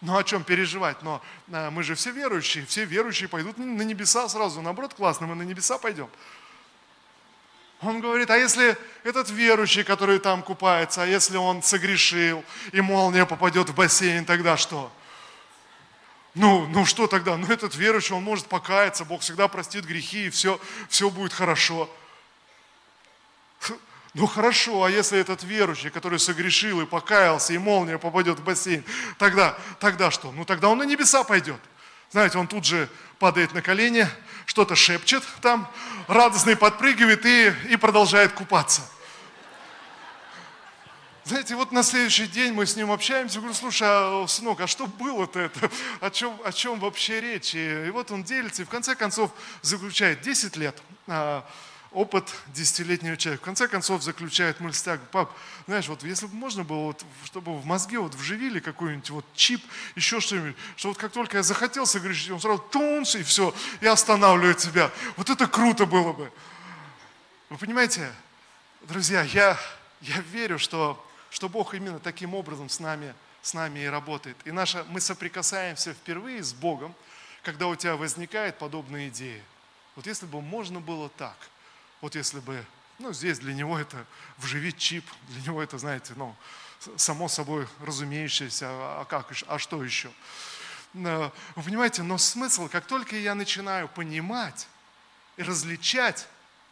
[0.00, 1.02] Ну о чем переживать?
[1.02, 1.20] Но
[1.52, 4.62] а, мы же все верующие, все верующие пойдут на небеса сразу.
[4.62, 6.08] Наоборот, классно, мы на небеса пойдем.
[7.80, 13.24] Он говорит, а если этот верующий, который там купается, а если он согрешил, и молния
[13.24, 14.90] попадет в бассейн, тогда что?
[16.34, 17.36] Ну, ну что тогда?
[17.36, 21.88] Ну этот верующий, он может покаяться, Бог всегда простит грехи, и все, все будет хорошо.
[24.14, 28.84] Ну хорошо, а если этот верующий, который согрешил и покаялся, и молния попадет в бассейн,
[29.18, 30.32] тогда, тогда что?
[30.32, 31.60] Ну тогда он на небеса пойдет.
[32.10, 34.08] Знаете, он тут же падает на колени,
[34.46, 35.70] что-то шепчет там,
[36.06, 38.82] радостный подпрыгивает и, и продолжает купаться.
[41.28, 44.86] Знаете, вот на следующий день мы с ним общаемся, говорю, слушай, а, сынок, а что
[44.86, 45.70] было-то это?
[46.00, 47.54] О чем, о чем вообще речь?
[47.54, 50.82] И, и вот он делится, и в конце концов заключает 10 лет.
[51.06, 51.46] А,
[51.92, 53.42] опыт десятилетнего человека.
[53.42, 55.32] В конце концов заключает мысль так, пап,
[55.66, 59.62] знаешь, вот если бы можно было, вот, чтобы в мозге вот вживили какой-нибудь вот чип,
[59.96, 63.86] еще что-нибудь, что вот как только я захотел согрешить, он сразу тунс, и все, и
[63.86, 64.90] останавливает себя.
[65.16, 66.30] Вот это круто было бы.
[67.48, 68.12] Вы понимаете,
[68.82, 69.58] друзья, я,
[70.02, 74.36] я верю, что, что Бог именно таким образом с нами, с нами и работает.
[74.44, 76.94] И наша, мы соприкасаемся впервые с Богом,
[77.42, 79.42] когда у тебя возникает подобная идея.
[79.96, 81.36] Вот если бы можно было так–
[82.00, 82.64] вот если бы,
[82.98, 84.04] ну, здесь для него это
[84.38, 86.34] вживить чип, для него это, знаете, ну,
[86.96, 90.10] само собой разумеющееся, а как, а что еще?
[90.94, 94.66] Вы понимаете, но смысл, как только я начинаю понимать
[95.36, 96.26] и различать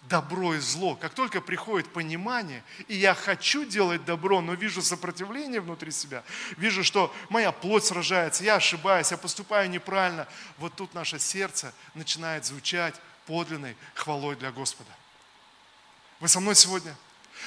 [0.08, 5.60] добро и зло, как только приходит понимание, и я хочу делать добро, но вижу сопротивление
[5.60, 6.22] внутри себя,
[6.56, 12.44] вижу, что моя плоть сражается, я ошибаюсь, я поступаю неправильно, вот тут наше сердце начинает
[12.44, 12.94] звучать
[13.26, 14.90] подлинной хвалой для Господа.
[16.20, 16.94] Вы со мной сегодня?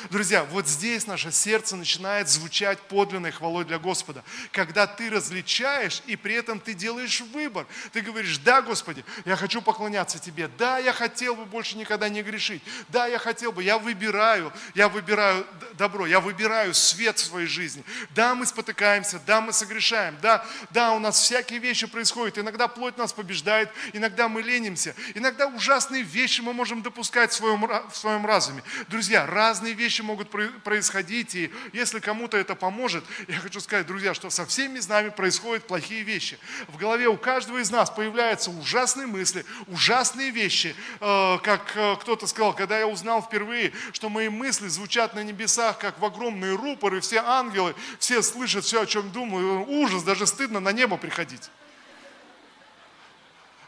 [0.09, 4.23] Друзья, вот здесь наше сердце начинает звучать подлинной хвалой для Господа.
[4.51, 7.67] Когда ты различаешь, и при этом ты делаешь выбор.
[7.91, 10.47] Ты говоришь, да, Господи, я хочу поклоняться Тебе.
[10.57, 12.63] Да, я хотел бы больше никогда не грешить.
[12.87, 17.83] Да, я хотел бы, я выбираю, я выбираю добро, я выбираю свет в своей жизни.
[18.11, 20.17] Да, мы спотыкаемся, да, мы согрешаем.
[20.21, 22.37] Да, да, у нас всякие вещи происходят.
[22.37, 24.95] Иногда плоть нас побеждает, иногда мы ленимся.
[25.13, 28.63] Иногда ужасные вещи мы можем допускать в своем, в своем разуме.
[28.87, 30.29] Друзья, разные вещи могут
[30.63, 35.09] происходить, и если кому-то это поможет, я хочу сказать, друзья, что со всеми с нами
[35.09, 36.37] происходят плохие вещи.
[36.67, 40.75] В голове у каждого из нас появляются ужасные мысли, ужасные вещи.
[40.99, 45.79] Э, как э, кто-то сказал, когда я узнал впервые, что мои мысли звучат на небесах,
[45.79, 50.59] как в огромные рупоры, все ангелы, все слышат все, о чем думаю, ужас, даже стыдно
[50.59, 51.49] на небо приходить.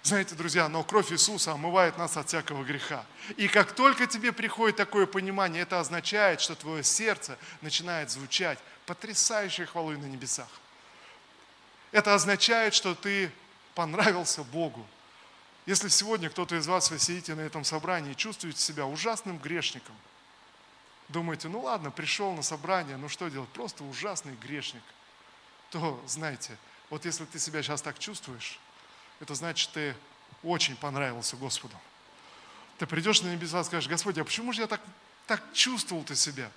[0.03, 3.05] Знаете, друзья, но кровь Иисуса омывает нас от всякого греха.
[3.37, 9.65] И как только тебе приходит такое понимание, это означает, что твое сердце начинает звучать потрясающей
[9.65, 10.49] хвалой на небесах.
[11.91, 13.31] Это означает, что ты
[13.75, 14.85] понравился Богу.
[15.67, 19.95] Если сегодня кто-то из вас, вы сидите на этом собрании и чувствуете себя ужасным грешником,
[21.09, 24.81] думаете, ну ладно, пришел на собрание, ну что делать, просто ужасный грешник,
[25.69, 26.57] то знаете,
[26.89, 28.59] вот если ты себя сейчас так чувствуешь,
[29.21, 29.95] это значит, ты
[30.43, 31.75] очень понравился Господу.
[32.79, 34.81] Ты придешь на небеса и скажешь, Господи, а почему же я так,
[35.27, 36.49] так чувствовал ты себя?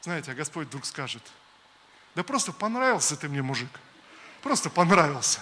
[0.00, 1.22] Знаете, а Господь вдруг скажет,
[2.14, 3.68] да просто понравился ты мне, мужик.
[4.40, 5.40] Просто понравился.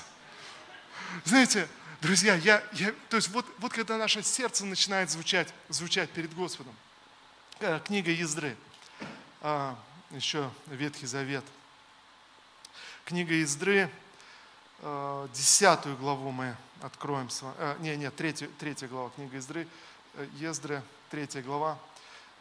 [1.24, 1.68] Знаете,
[2.00, 6.74] друзья, я, я, то есть вот, вот когда наше сердце начинает звучать, звучать перед Господом.
[7.60, 8.56] Э, книга Ездры,
[9.40, 9.78] а,
[10.10, 11.44] еще Ветхий Завет.
[13.04, 13.88] Книга Ездры,
[14.80, 17.54] Э, 10 главу мы откроем с вами.
[17.58, 19.66] Э, не, нет, 3, 3 глава книги Ездры,
[20.34, 20.76] Ездры,
[21.10, 21.76] э, 3 глава,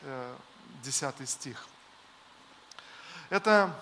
[0.02, 0.36] э,
[0.84, 1.68] 10 стих.
[3.30, 3.74] Это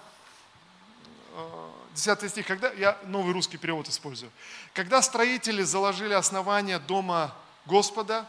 [1.94, 4.32] 10 стих, когда, я новый русский перевод использую.
[4.74, 8.26] Когда строители заложили основание дома Господа,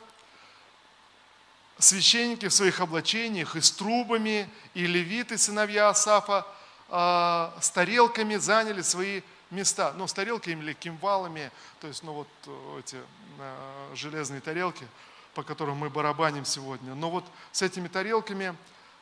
[1.78, 6.44] священники в своих облачениях и с трубами, и левиты, сыновья Асафа,
[6.88, 9.92] с тарелками заняли свои места.
[9.96, 12.96] Ну, с тарелками или кимвалами, то есть, ну, вот э, эти
[13.38, 14.86] э, железные тарелки,
[15.34, 16.94] по которым мы барабаним сегодня.
[16.94, 18.56] Но вот с этими тарелками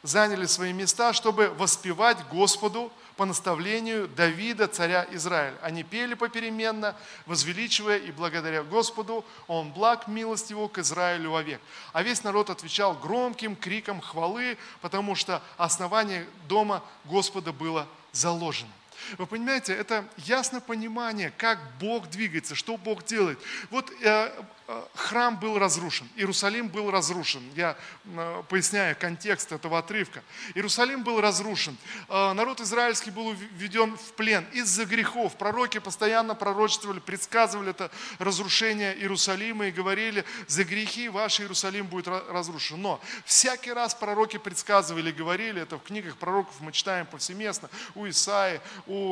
[0.04, 5.56] заняли свои места, чтобы воспевать Господу по наставлению Давида, царя Израиля.
[5.62, 11.60] Они пели попеременно, возвеличивая и благодаря Господу, Он благ милость Его к Израилю вовек.
[11.92, 18.70] А весь народ отвечал громким криком хвалы, потому что основание дома Господа было заложено.
[19.18, 23.38] Вы понимаете, это ясное понимание, как Бог двигается, что Бог делает.
[23.70, 24.30] Вот э,
[24.66, 27.42] Э, храм был разрушен, Иерусалим был разрушен.
[27.54, 27.76] Я
[28.06, 30.22] э, поясняю контекст этого отрывка.
[30.54, 31.76] Иерусалим был разрушен.
[32.08, 35.36] Э, народ израильский был введен в плен из-за грехов.
[35.36, 42.80] Пророки постоянно пророчествовали, предсказывали это разрушение Иерусалима и говорили, за грехи ваш Иерусалим будет разрушен.
[42.80, 48.62] Но всякий раз пророки предсказывали, говорили, это в книгах пророков мы читаем повсеместно, у Исаи,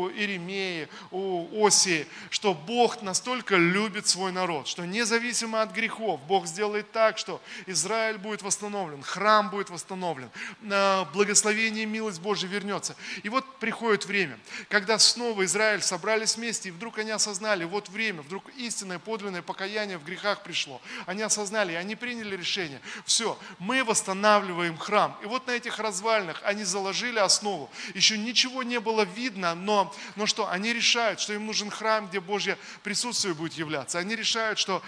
[0.09, 6.91] Иеремии, у Осии, что Бог настолько любит свой народ, что независимо от грехов, Бог сделает
[6.93, 10.31] так, что Израиль будет восстановлен, храм будет восстановлен,
[11.13, 12.97] благословение и милость Божия вернется.
[13.23, 18.23] И вот приходит время, когда снова Израиль собрались вместе, и вдруг они осознали, вот время,
[18.23, 20.81] вдруг истинное, подлинное покаяние в грехах пришло.
[21.07, 25.17] Они осознали, и они приняли решение, все, мы восстанавливаем храм.
[25.23, 27.71] И вот на этих развалинах они заложили основу.
[27.95, 32.21] Еще ничего не было видно, но, но что, они решают, что им нужен храм, где
[32.21, 33.99] Божье присутствие будет являться.
[33.99, 34.83] Они решают, что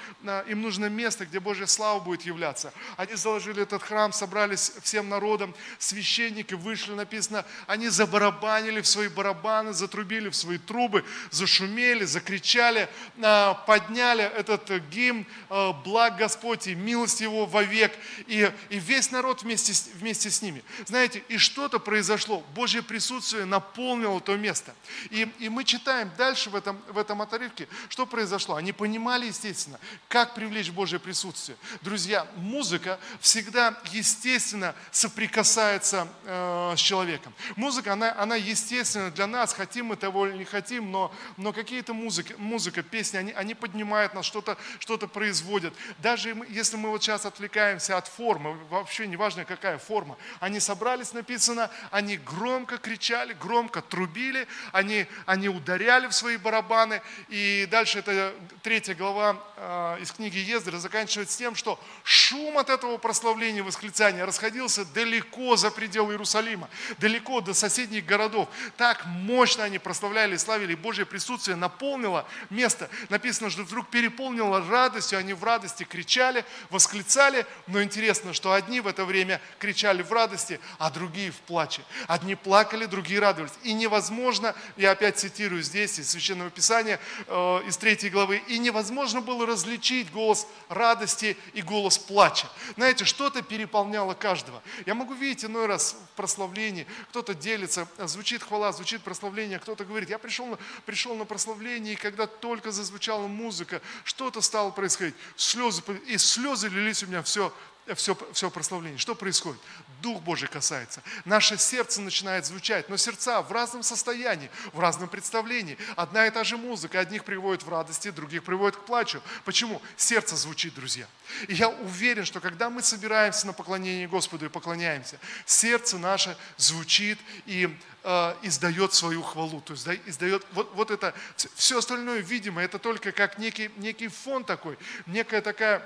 [0.48, 2.72] им нужно место, где Божья слава будет являться.
[2.96, 9.72] Они заложили этот храм, собрались всем народом, священники вышли, написано, они забарабанили в свои барабаны,
[9.72, 12.88] затрубили в свои трубы, зашумели, закричали,
[13.22, 17.92] а, подняли этот гимн а, «Благ Господь и милость Его вовек».
[18.26, 20.62] И, и весь народ вместе, вместе с ними.
[20.86, 22.44] Знаете, и что-то произошло.
[22.54, 24.63] Божье присутствие наполнило то место.
[25.10, 28.56] И, и мы читаем дальше в этом, в этом отрывке, что произошло.
[28.56, 31.56] Они понимали, естественно, как привлечь Божье присутствие?
[31.82, 37.32] Друзья, музыка всегда естественно соприкасается э, с человеком.
[37.56, 41.94] Музыка, она, она естественна для нас, хотим мы того или не хотим, но, но какие-то
[41.94, 45.74] музыки, музыка, песни, они, они поднимают нас, что-то что производят.
[45.98, 51.70] Даже если мы вот сейчас отвлекаемся от формы, вообще неважно какая форма, они собрались, написано,
[51.90, 58.94] они громко кричали, громко трубили, они, они ударяли в свои барабаны, и дальше это третья
[58.94, 65.56] глава э, из книги Ездра заканчивается тем, что шум от этого прославления, восклицания расходился далеко
[65.56, 68.48] за пределы Иерусалима, далеко до соседних городов.
[68.76, 72.90] Так мощно они прославляли и славили, Божье присутствие наполнило место.
[73.08, 78.88] Написано, что вдруг переполнило радостью, они в радости кричали, восклицали, но интересно, что одни в
[78.88, 81.82] это время кричали в радости, а другие в плаче.
[82.08, 83.54] Одни плакали, другие радовались.
[83.62, 84.43] И невозможно,
[84.76, 87.32] я опять цитирую здесь из Священного Писания, э,
[87.66, 92.48] из третьей главы, и невозможно было различить голос радости и голос плача.
[92.76, 94.62] Знаете, что-то переполняло каждого.
[94.86, 100.10] Я могу видеть иной раз в прославлении, кто-то делится, звучит хвала, звучит прославление, кто-то говорит,
[100.10, 105.14] я пришел на, пришел на прославление, и когда только зазвучала музыка, что-то стало происходить.
[105.36, 107.52] Слезы, и слезы лились у меня все,
[107.94, 108.98] все, все прославление.
[108.98, 109.60] Что происходит?
[110.00, 111.02] Дух Божий касается.
[111.24, 115.76] Наше сердце начинает звучать, но сердца в разном состоянии, в разном представлении.
[115.96, 119.20] Одна и та же музыка, одних приводит в радости, других приводит к плачу.
[119.44, 119.82] Почему?
[119.96, 121.06] Сердце звучит, друзья.
[121.48, 127.18] И я уверен, что когда мы собираемся на поклонение Господу и поклоняемся, сердце наше звучит
[127.44, 129.60] и э, издает свою хвалу.
[129.60, 131.14] То есть издает вот, вот это,
[131.54, 135.82] все остальное видимо, это только как некий, некий фон такой, некая такая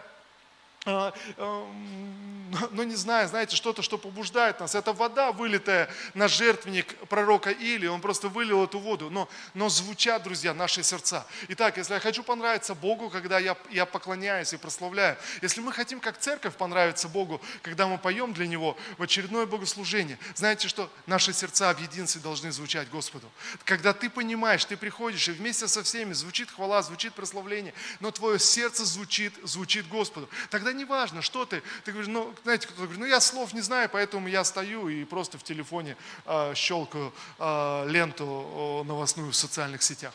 [2.70, 4.74] ну не знаю, знаете, что-то, что побуждает нас.
[4.74, 9.11] Это вода, вылитая на жертвенник пророка Или, он просто вылил эту воду.
[9.11, 11.26] Но, но звучат, друзья, наши сердца.
[11.49, 16.01] Итак, если я хочу понравиться Богу, когда я, я поклоняюсь и прославляю, если мы хотим,
[16.01, 21.33] как церковь, понравиться Богу, когда мы поем для Него в очередное богослужение, знаете, что наши
[21.33, 23.29] сердца в единстве должны звучать Господу.
[23.64, 28.39] Когда ты понимаешь, ты приходишь, и вместе со всеми звучит хвала, звучит прославление, но твое
[28.39, 30.29] сердце звучит, звучит Господу.
[30.51, 31.62] Тогда тогда не важно, что ты.
[31.85, 35.05] Ты говоришь, ну, знаете, кто-то говорит, ну я слов не знаю, поэтому я стою и
[35.05, 35.97] просто в телефоне
[36.27, 40.12] э, щелкаю э, ленту э, новостную в социальных сетях.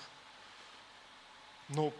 [1.70, 1.92] Ну,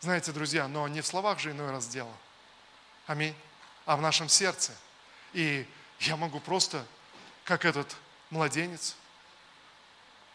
[0.00, 2.12] знаете, друзья, но не в словах же иной раз дело.
[3.06, 3.34] Аминь.
[3.84, 4.72] А в нашем сердце.
[5.34, 5.66] И
[6.00, 6.86] я могу просто,
[7.44, 7.96] как этот
[8.30, 8.96] младенец,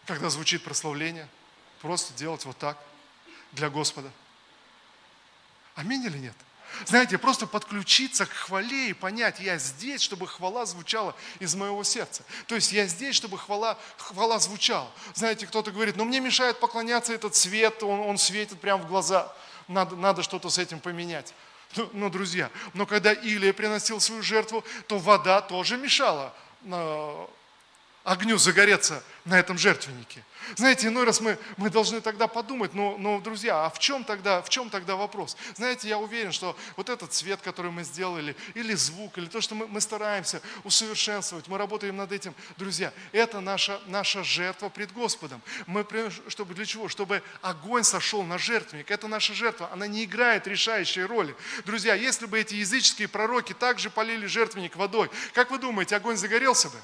[0.06, 1.28] когда звучит прославление,
[1.82, 2.78] просто делать вот так
[3.54, 4.12] для Господа.
[5.76, 6.36] Аминь или нет?
[6.86, 12.24] Знаете, просто подключиться к хвале и понять, я здесь, чтобы хвала звучала из моего сердца.
[12.48, 14.90] То есть я здесь, чтобы хвала, хвала звучала.
[15.14, 19.32] Знаете, кто-то говорит, но мне мешает поклоняться этот свет, он, он светит прямо в глаза.
[19.68, 21.34] Надо, надо что-то с этим поменять.
[21.76, 27.28] Ну, ну, друзья, но когда Илия приносил свою жертву, то вода тоже мешала э,
[28.04, 30.24] огню загореться на этом жертвеннике.
[30.56, 34.42] Знаете, иной раз мы, мы должны тогда подумать, ну, ну, друзья, а в чем, тогда,
[34.42, 35.38] в чем тогда вопрос?
[35.56, 39.56] Знаете, я уверен, что вот этот цвет, который мы сделали, или звук, или то, что
[39.56, 45.42] мы, мы стараемся усовершенствовать, мы работаем над этим, друзья, это наша, наша жертва пред Господом.
[45.66, 45.86] Мы,
[46.28, 46.90] чтобы для чего?
[46.90, 48.92] Чтобы огонь сошел на жертвенник.
[48.92, 51.36] Это наша жертва, она не играет решающей роли.
[51.66, 56.70] Друзья, если бы эти языческие пророки также полили жертвенник водой, как вы думаете, огонь загорелся
[56.70, 56.78] бы?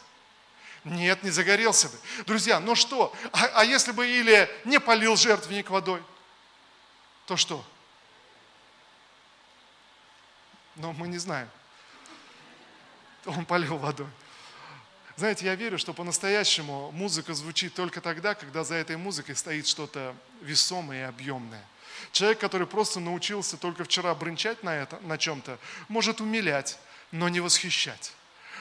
[0.89, 1.97] Нет, не загорелся бы.
[2.25, 3.15] Друзья, ну что?
[3.31, 6.01] А, а если бы Илия не полил жертвенник водой,
[7.27, 7.63] то что?
[10.75, 11.47] Но мы не знаем.
[13.25, 14.07] Он полил водой.
[15.15, 20.15] Знаете, я верю, что по-настоящему музыка звучит только тогда, когда за этой музыкой стоит что-то
[20.41, 21.63] весомое и объемное.
[22.13, 25.59] Человек, который просто научился только вчера бренчать на, это, на чем-то,
[25.89, 26.79] может умилять,
[27.11, 28.13] но не восхищать.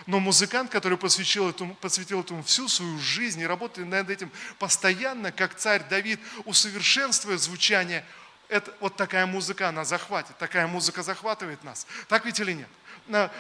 [0.07, 5.33] Но музыкант, который посвятил этому, посвятил этому всю свою жизнь и работает над этим постоянно,
[5.33, 8.05] как царь Давид, усовершенствуя звучание,
[8.49, 11.87] это, вот такая музыка, она захватит, такая музыка захватывает нас.
[12.09, 12.69] Так ведь или нет?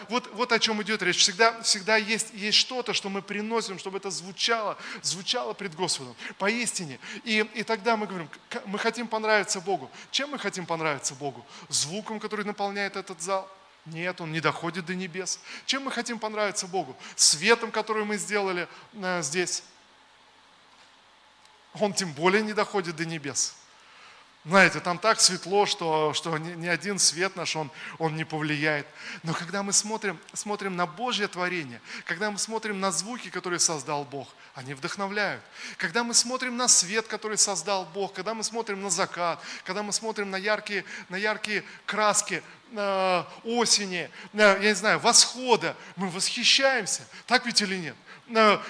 [0.08, 1.18] Вот, вот о чем идет речь.
[1.18, 6.98] Всегда, всегда есть, есть что-то, что мы приносим, чтобы это звучало, звучало пред Господом, поистине.
[7.24, 8.30] И, и тогда мы говорим,
[8.64, 9.90] мы хотим понравиться Богу.
[10.10, 11.44] Чем мы хотим понравиться Богу?
[11.68, 13.50] Звуком, который наполняет этот зал?
[13.92, 15.40] Нет, он не доходит до небес.
[15.66, 16.96] Чем мы хотим понравиться Богу?
[17.16, 19.62] Светом, который мы сделали э, здесь.
[21.74, 23.57] Он тем более не доходит до небес.
[24.48, 28.86] Знаете, там так светло, что, что ни, один свет наш, он, он не повлияет.
[29.22, 34.06] Но когда мы смотрим, смотрим на Божье творение, когда мы смотрим на звуки, которые создал
[34.06, 35.42] Бог, они вдохновляют.
[35.76, 39.92] Когда мы смотрим на свет, который создал Бог, когда мы смотрим на закат, когда мы
[39.92, 42.42] смотрим на яркие, на яркие краски
[42.72, 47.02] э, осени, э, я не знаю, восхода, мы восхищаемся.
[47.26, 47.96] Так ведь или нет?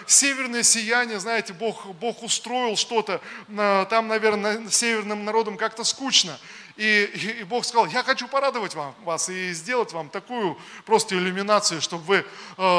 [0.07, 3.21] Северное сияние, знаете, Бог, Бог устроил что-то,
[3.91, 6.39] там, наверное, северным народам как-то скучно.
[6.79, 10.57] И, и, Бог сказал, я хочу порадовать вам, вас и сделать вам такую
[10.87, 12.25] просто иллюминацию, чтобы вы э,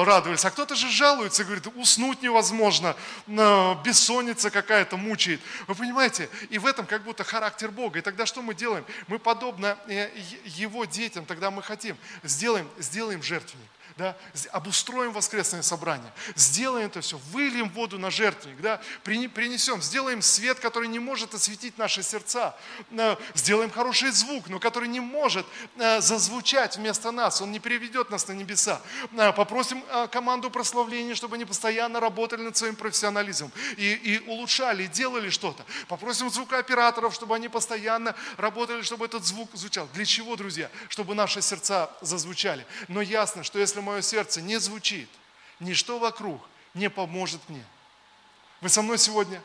[0.04, 0.46] радовались.
[0.46, 2.96] А кто-то же жалуется, говорит, уснуть невозможно,
[3.28, 5.42] бессонница какая-то мучает.
[5.68, 6.30] Вы понимаете?
[6.50, 8.00] И в этом как будто характер Бога.
[8.00, 8.86] И тогда что мы делаем?
[9.08, 10.10] Мы подобно э,
[10.46, 13.68] Его детям, тогда мы хотим, сделаем, сделаем жертвенник
[14.00, 14.16] да,
[14.52, 20.88] обустроим воскресное собрание, сделаем это все, выльем воду на жертвенник, да, принесем, сделаем свет, который
[20.88, 22.56] не может осветить наши сердца,
[22.92, 25.46] э, сделаем хороший звук, но который не может
[25.76, 28.82] э, зазвучать вместо нас, он не приведет нас на небеса.
[29.18, 34.88] Э, попросим команду прославления, чтобы они постоянно работали над своим профессионализмом и, и улучшали, и
[34.88, 35.66] делали что-то.
[35.90, 39.90] Попросим звукооператоров, чтобы они постоянно работали, чтобы этот звук звучал.
[39.94, 40.70] Для чего, друзья?
[40.88, 42.66] Чтобы наши сердца зазвучали.
[42.88, 45.10] Но ясно, что если мы мое сердце не звучит,
[45.60, 46.42] ничто вокруг
[46.74, 47.64] не поможет мне.
[48.62, 49.42] Вы со мной сегодня?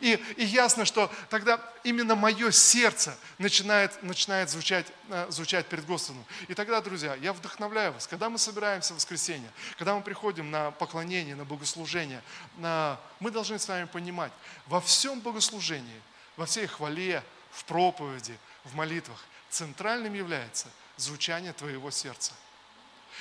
[0.00, 6.22] И, и ясно, что тогда именно мое сердце начинает, начинает звучать, э, звучать перед Господом.
[6.46, 10.72] И тогда, друзья, я вдохновляю вас, когда мы собираемся в воскресенье, когда мы приходим на
[10.72, 12.22] поклонение, на богослужение,
[12.58, 13.00] на...
[13.18, 14.32] мы должны с вами понимать,
[14.66, 16.02] во всем богослужении,
[16.36, 20.66] во всей хвале, в проповеди, в молитвах, центральным является
[20.98, 22.34] звучание твоего сердца–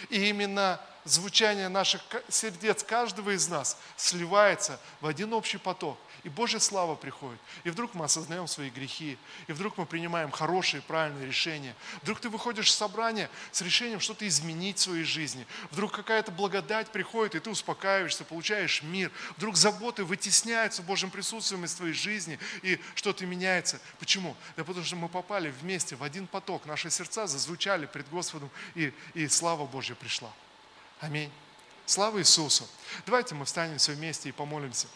[0.10, 5.98] и именно звучание наших сердец каждого из нас сливается в один общий поток.
[6.28, 7.40] И Божья слава приходит.
[7.64, 9.18] И вдруг мы осознаем свои грехи.
[9.48, 11.74] И вдруг мы принимаем хорошие, правильные решения.
[12.02, 15.48] Вдруг ты выходишь с собрания с решением что-то изменить в своей жизни.
[15.72, 19.10] Вдруг какая-то благодать приходит, и ты успокаиваешься, получаешь мир.
[19.38, 23.80] Вдруг заботы вытесняются Божьим присутствием из твоей жизни, и что-то меняется.
[23.98, 24.36] Почему?
[24.58, 26.66] Да потому что мы попали вместе в один поток.
[26.66, 30.34] Наши сердца зазвучали пред Господом, и, и слава Божья пришла.
[31.00, 31.32] Аминь.
[31.86, 32.68] Слава Иисусу.
[33.06, 34.88] Давайте мы встанем все вместе и помолимся.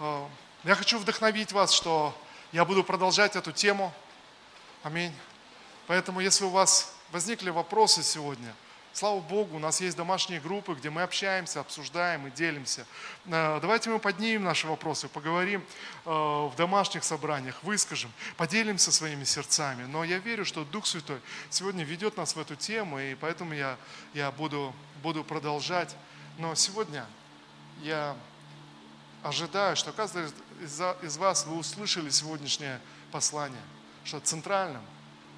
[0.00, 0.26] Э,
[0.64, 2.16] я хочу вдохновить вас, что
[2.52, 3.92] я буду продолжать эту тему
[4.84, 5.14] Аминь.
[5.86, 8.54] Поэтому, если у вас возникли вопросы сегодня,
[8.92, 12.86] Слава Богу, у нас есть домашние группы, где мы общаемся, обсуждаем и делимся.
[13.26, 15.64] Э, давайте мы поднимем наши вопросы, поговорим
[16.04, 19.84] э, в домашних собраниях, выскажем, поделимся своими сердцами.
[19.86, 21.18] Но я верю, что Дух Святой
[21.50, 23.78] сегодня ведет нас в эту тему, и поэтому я,
[24.12, 24.72] я буду,
[25.02, 25.96] буду продолжать.
[26.38, 27.04] Но сегодня
[27.82, 28.14] я
[29.24, 30.26] ожидаю, что каждый
[30.62, 33.62] из, вас вы услышали сегодняшнее послание,
[34.04, 34.82] что центральным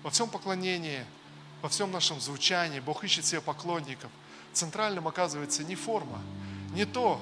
[0.02, 1.04] во всем поклонении–
[1.62, 4.10] во всем нашем звучании Бог ищет себе поклонников.
[4.52, 6.20] Центральным оказывается не форма,
[6.74, 7.20] не то,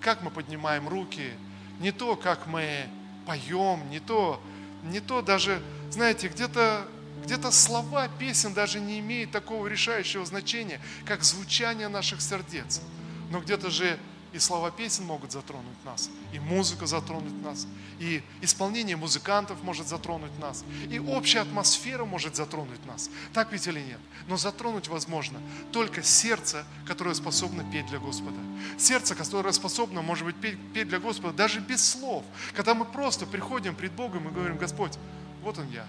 [0.00, 1.32] как мы поднимаем руки,
[1.80, 2.88] не то, как мы
[3.26, 4.40] поем, не то,
[4.82, 6.88] не то даже, знаете, где-то
[7.22, 12.82] где-то слова песен даже не имеют такого решающего значения, как звучание наших сердец.
[13.30, 13.98] Но где-то же
[14.34, 17.68] и слова песен могут затронуть нас, и музыка затронуть нас,
[18.00, 23.10] и исполнение музыкантов может затронуть нас, и общая атмосфера может затронуть нас.
[23.32, 24.00] Так ведь или нет?
[24.26, 25.38] Но затронуть возможно
[25.70, 28.36] только сердце, которое способно петь для Господа.
[28.76, 32.24] Сердце, которое способно, может быть, петь, петь для Господа даже без слов.
[32.54, 34.98] Когда мы просто приходим пред Богом и говорим, Господь,
[35.44, 35.86] вот он я,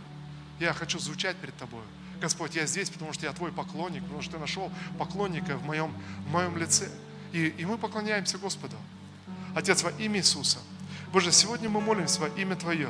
[0.60, 1.82] я хочу звучать перед Тобой.
[2.22, 5.91] Господь, я здесь, потому что я Твой поклонник, потому что Ты нашел поклонника в моем,
[6.28, 6.91] в моем лице.
[7.36, 8.77] И, и мы поклоняемся Господу.
[9.53, 10.59] Отец, во имя Иисуса.
[11.11, 12.89] Боже, сегодня мы молимся во имя Твое.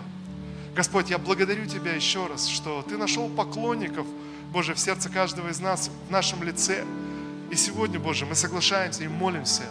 [0.76, 4.06] Господь, я благодарю Тебя еще раз, что Ты нашел поклонников,
[4.52, 6.86] Боже, в сердце каждого из нас, в нашем лице.
[7.50, 9.64] И сегодня, Боже, мы соглашаемся и молимся.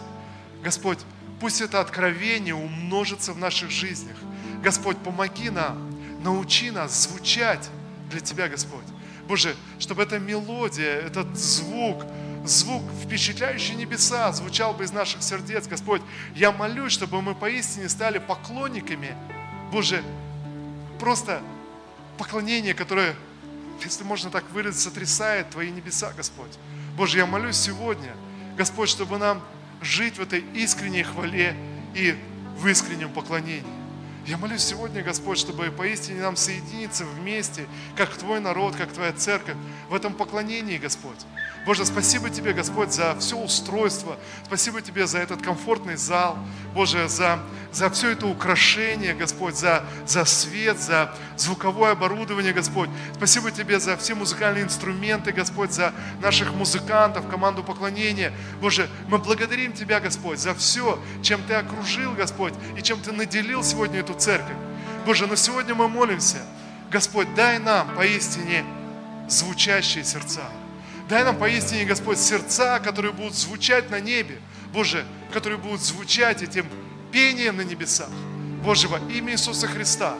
[0.61, 0.99] Господь,
[1.39, 4.17] пусть это откровение умножится в наших жизнях.
[4.61, 5.89] Господь, помоги нам,
[6.21, 7.69] научи нас звучать
[8.09, 8.83] для Тебя, Господь.
[9.25, 12.03] Боже, чтобы эта мелодия, этот звук,
[12.47, 15.67] звук, впечатляющий небеса, звучал бы из наших сердец.
[15.67, 16.01] Господь,
[16.35, 19.15] я молюсь, чтобы мы поистине стали поклонниками.
[19.71, 20.03] Боже,
[20.99, 21.41] просто
[22.17, 23.15] поклонение, которое,
[23.83, 26.51] если можно так выразить, сотрясает Твои небеса, Господь.
[26.95, 28.15] Боже, я молюсь сегодня,
[28.57, 29.41] Господь, чтобы нам
[29.81, 31.55] жить в этой искренней хвале
[31.93, 32.15] и
[32.57, 33.74] в искреннем поклонении.
[34.25, 39.55] Я молюсь сегодня, Господь, чтобы поистине нам соединиться вместе, как Твой народ, как Твоя церковь,
[39.87, 41.19] в этом поклонении, Господь.
[41.63, 44.17] Боже, спасибо Тебе, Господь, за все устройство.
[44.43, 46.39] Спасибо Тебе за этот комфортный зал.
[46.73, 47.39] Боже, за,
[47.71, 52.89] за все это украшение, Господь, за, за свет, за звуковое оборудование, Господь.
[53.15, 58.33] Спасибо Тебе за все музыкальные инструменты, Господь, за наших музыкантов, команду поклонения.
[58.59, 63.63] Боже, мы благодарим Тебя, Господь, за все, чем Ты окружил, Господь, и чем Ты наделил
[63.63, 64.55] сегодня эту церковь.
[65.05, 66.37] Боже, но сегодня мы молимся,
[66.91, 68.65] Господь, дай нам поистине
[69.27, 70.43] звучащие сердца.
[71.07, 74.39] Дай нам поистине, Господь, сердца, которые будут звучать на небе.
[74.73, 76.65] Боже, которые будут звучать этим
[77.11, 78.09] пением на небесах.
[78.63, 80.15] Боже, во имя Иисуса Христа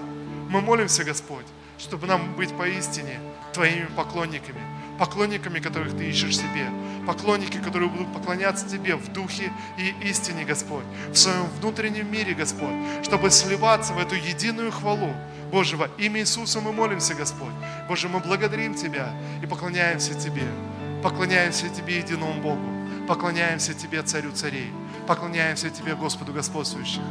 [0.50, 1.46] мы молимся, Господь,
[1.78, 3.20] чтобы нам быть поистине
[3.54, 4.62] Твоими поклонниками,
[4.98, 6.70] поклонниками, которых Ты ищешь себе,
[7.06, 12.76] поклонники, которые будут поклоняться Тебе в духе и истине, Господь, в своем внутреннем мире, Господь,
[13.04, 15.14] чтобы сливаться в эту единую хвалу.
[15.52, 17.54] Боже, во имя Иисуса мы молимся, Господь.
[17.88, 20.48] Боже, мы благодарим Тебя и поклоняемся Тебе.
[21.04, 23.08] Поклоняемся Тебе, единому Богу.
[23.08, 24.72] Поклоняемся Тебе, Царю царей.
[25.08, 27.02] Поклоняемся Тебе, Господу господствующих.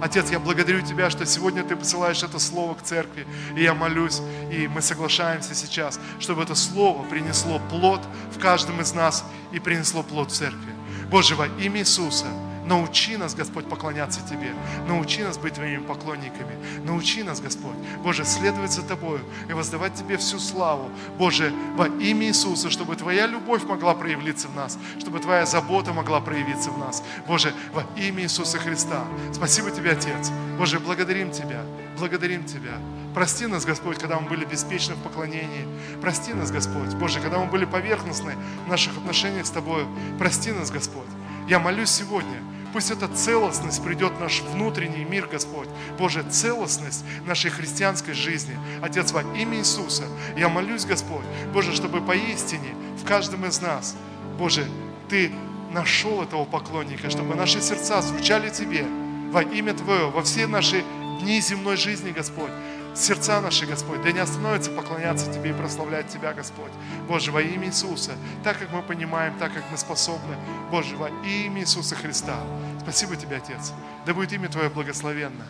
[0.00, 3.26] Отец, я благодарю Тебя, что сегодня Ты посылаешь это слово к церкви.
[3.56, 8.00] И я молюсь, и мы соглашаемся сейчас, чтобы это слово принесло плод
[8.34, 10.74] в каждом из нас и принесло плод в церкви.
[11.10, 12.26] Боже, во имя Иисуса–
[12.64, 14.54] Научи нас, Господь, поклоняться Тебе.
[14.88, 16.56] Научи нас быть Твоими поклонниками.
[16.84, 20.90] Научи нас, Господь, Боже, следовать за Тобою и воздавать Тебе всю славу.
[21.18, 26.20] Боже, во имя Иисуса, чтобы Твоя любовь могла проявиться в нас, чтобы Твоя забота могла
[26.20, 27.02] проявиться в нас.
[27.26, 29.04] Боже, во имя Иисуса Христа.
[29.32, 30.30] Спасибо Тебе, Отец.
[30.58, 31.62] Боже, благодарим Тебя,
[31.98, 32.78] благодарим Тебя.
[33.14, 35.68] Прости нас, Господь, когда мы были беспечны в поклонении.
[36.00, 38.34] Прости нас, Господь, Боже, когда мы были поверхностны
[38.66, 39.86] в наших отношениях с Тобою.
[40.18, 41.06] Прости нас, Господь.
[41.48, 42.40] Я молюсь сегодня,
[42.74, 45.68] Пусть эта целостность придет в наш внутренний мир, Господь.
[45.96, 48.58] Боже, целостность нашей христианской жизни.
[48.82, 50.02] Отец, во имя Иисуса,
[50.36, 53.94] я молюсь, Господь, Боже, чтобы поистине в каждом из нас,
[54.40, 54.66] Боже,
[55.08, 55.30] Ты
[55.70, 58.84] нашел этого поклонника, чтобы наши сердца звучали Тебе
[59.30, 60.82] во имя Твое, во все наши
[61.20, 62.50] дни земной жизни, Господь
[62.94, 66.72] сердца наши, Господь, да не остановится поклоняться Тебе и прославлять Тебя, Господь.
[67.08, 70.36] Боже, во имя Иисуса, так как мы понимаем, так как мы способны,
[70.70, 72.38] Боже, во имя Иисуса Христа.
[72.80, 73.72] Спасибо Тебе, Отец.
[74.06, 75.44] Да будет имя Твое благословенно,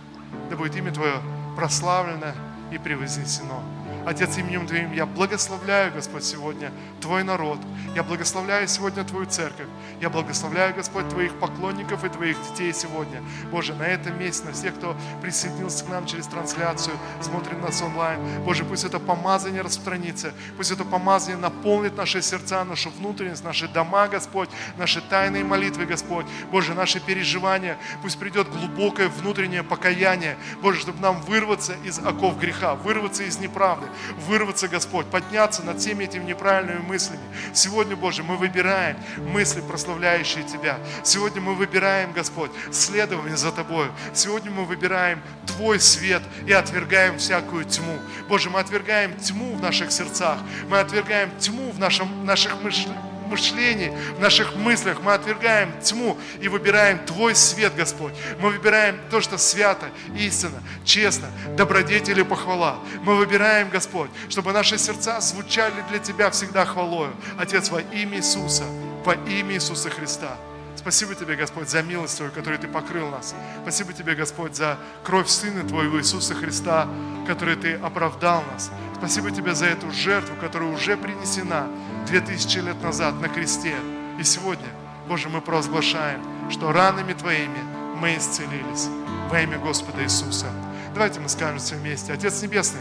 [0.51, 1.21] да будет имя Твое
[1.57, 2.33] прославлено
[2.73, 3.63] и превознесено.
[4.07, 7.59] Отец, именем Твоим я благословляю, Господь, сегодня Твой народ.
[7.95, 9.67] Я благословляю сегодня Твою церковь.
[10.01, 13.23] Я благословляю, Господь, Твоих поклонников и Твоих детей сегодня.
[13.51, 18.21] Боже, на этом месте, на всех, кто присоединился к нам через трансляцию, смотрит нас онлайн.
[18.45, 20.35] Боже, пусть это помазание распространится.
[20.57, 26.27] Пусть это помазание наполнит наши сердца, нашу внутренность, наши дома, Господь, наши тайные молитвы, Господь.
[26.51, 27.79] Боже, наши переживания.
[28.03, 30.37] Пусть придет глубокое внутреннее покаяние.
[30.61, 33.87] Боже, чтобы нам вырваться из оков греха, вырваться из неправды,
[34.19, 37.23] вырваться, Господь, подняться над всеми этими неправильными мыслями.
[37.53, 40.79] Сегодня, Боже, мы выбираем мысли, прославляющие Тебя.
[41.03, 43.93] Сегодня мы выбираем, Господь, следование за Тобою.
[44.13, 47.99] Сегодня мы выбираем Твой свет и отвергаем всякую тьму.
[48.29, 50.39] Боже, мы отвергаем тьму в наших сердцах,
[50.69, 55.01] мы отвергаем тьму в нашем, наших мышлениях мышлении, в наших мыслях.
[55.03, 58.15] Мы отвергаем тьму и выбираем Твой свет, Господь.
[58.41, 62.79] Мы выбираем то, что свято, истинно, честно, добродетель и похвала.
[63.03, 67.13] Мы выбираем, Господь, чтобы наши сердца звучали для Тебя всегда хвалою.
[67.39, 68.65] Отец, во имя Иисуса,
[69.05, 70.37] во имя Иисуса Христа.
[70.85, 73.35] Спасибо Тебе, Господь, за милость Твою, которой Ты покрыл нас.
[73.63, 76.87] Спасибо Тебе, Господь, за кровь Сына Твоего Иисуса Христа,
[77.27, 78.71] которой Ты оправдал нас.
[78.95, 81.69] Спасибо Тебе за эту жертву, которая уже принесена
[82.07, 83.75] две тысячи лет назад на кресте.
[84.19, 84.69] И сегодня,
[85.09, 87.59] Боже, мы провозглашаем, что ранами Твоими
[88.01, 88.89] мы исцелились
[89.31, 90.47] во имя Господа Иисуса.
[90.93, 92.13] Давайте мы скажем все вместе.
[92.13, 92.81] Отец Небесный,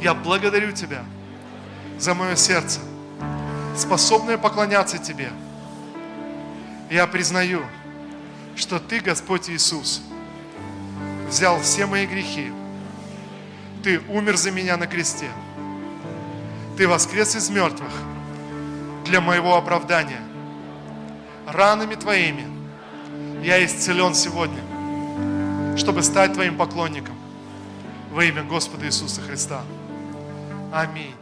[0.00, 1.04] я благодарю Тебя
[1.98, 2.80] за мое сердце,
[3.76, 5.30] способное поклоняться Тебе.
[6.90, 7.62] Я признаю,
[8.56, 10.02] что Ты, Господь Иисус,
[11.28, 12.50] взял все мои грехи.
[13.84, 15.28] Ты умер за меня на кресте.
[16.80, 17.92] Ты воскрес из мертвых
[19.04, 20.22] для моего оправдания.
[21.46, 22.46] Ранами Твоими
[23.42, 27.14] я исцелен сегодня, чтобы стать Твоим поклонником
[28.10, 29.60] во имя Господа Иисуса Христа.
[30.72, 31.19] Аминь.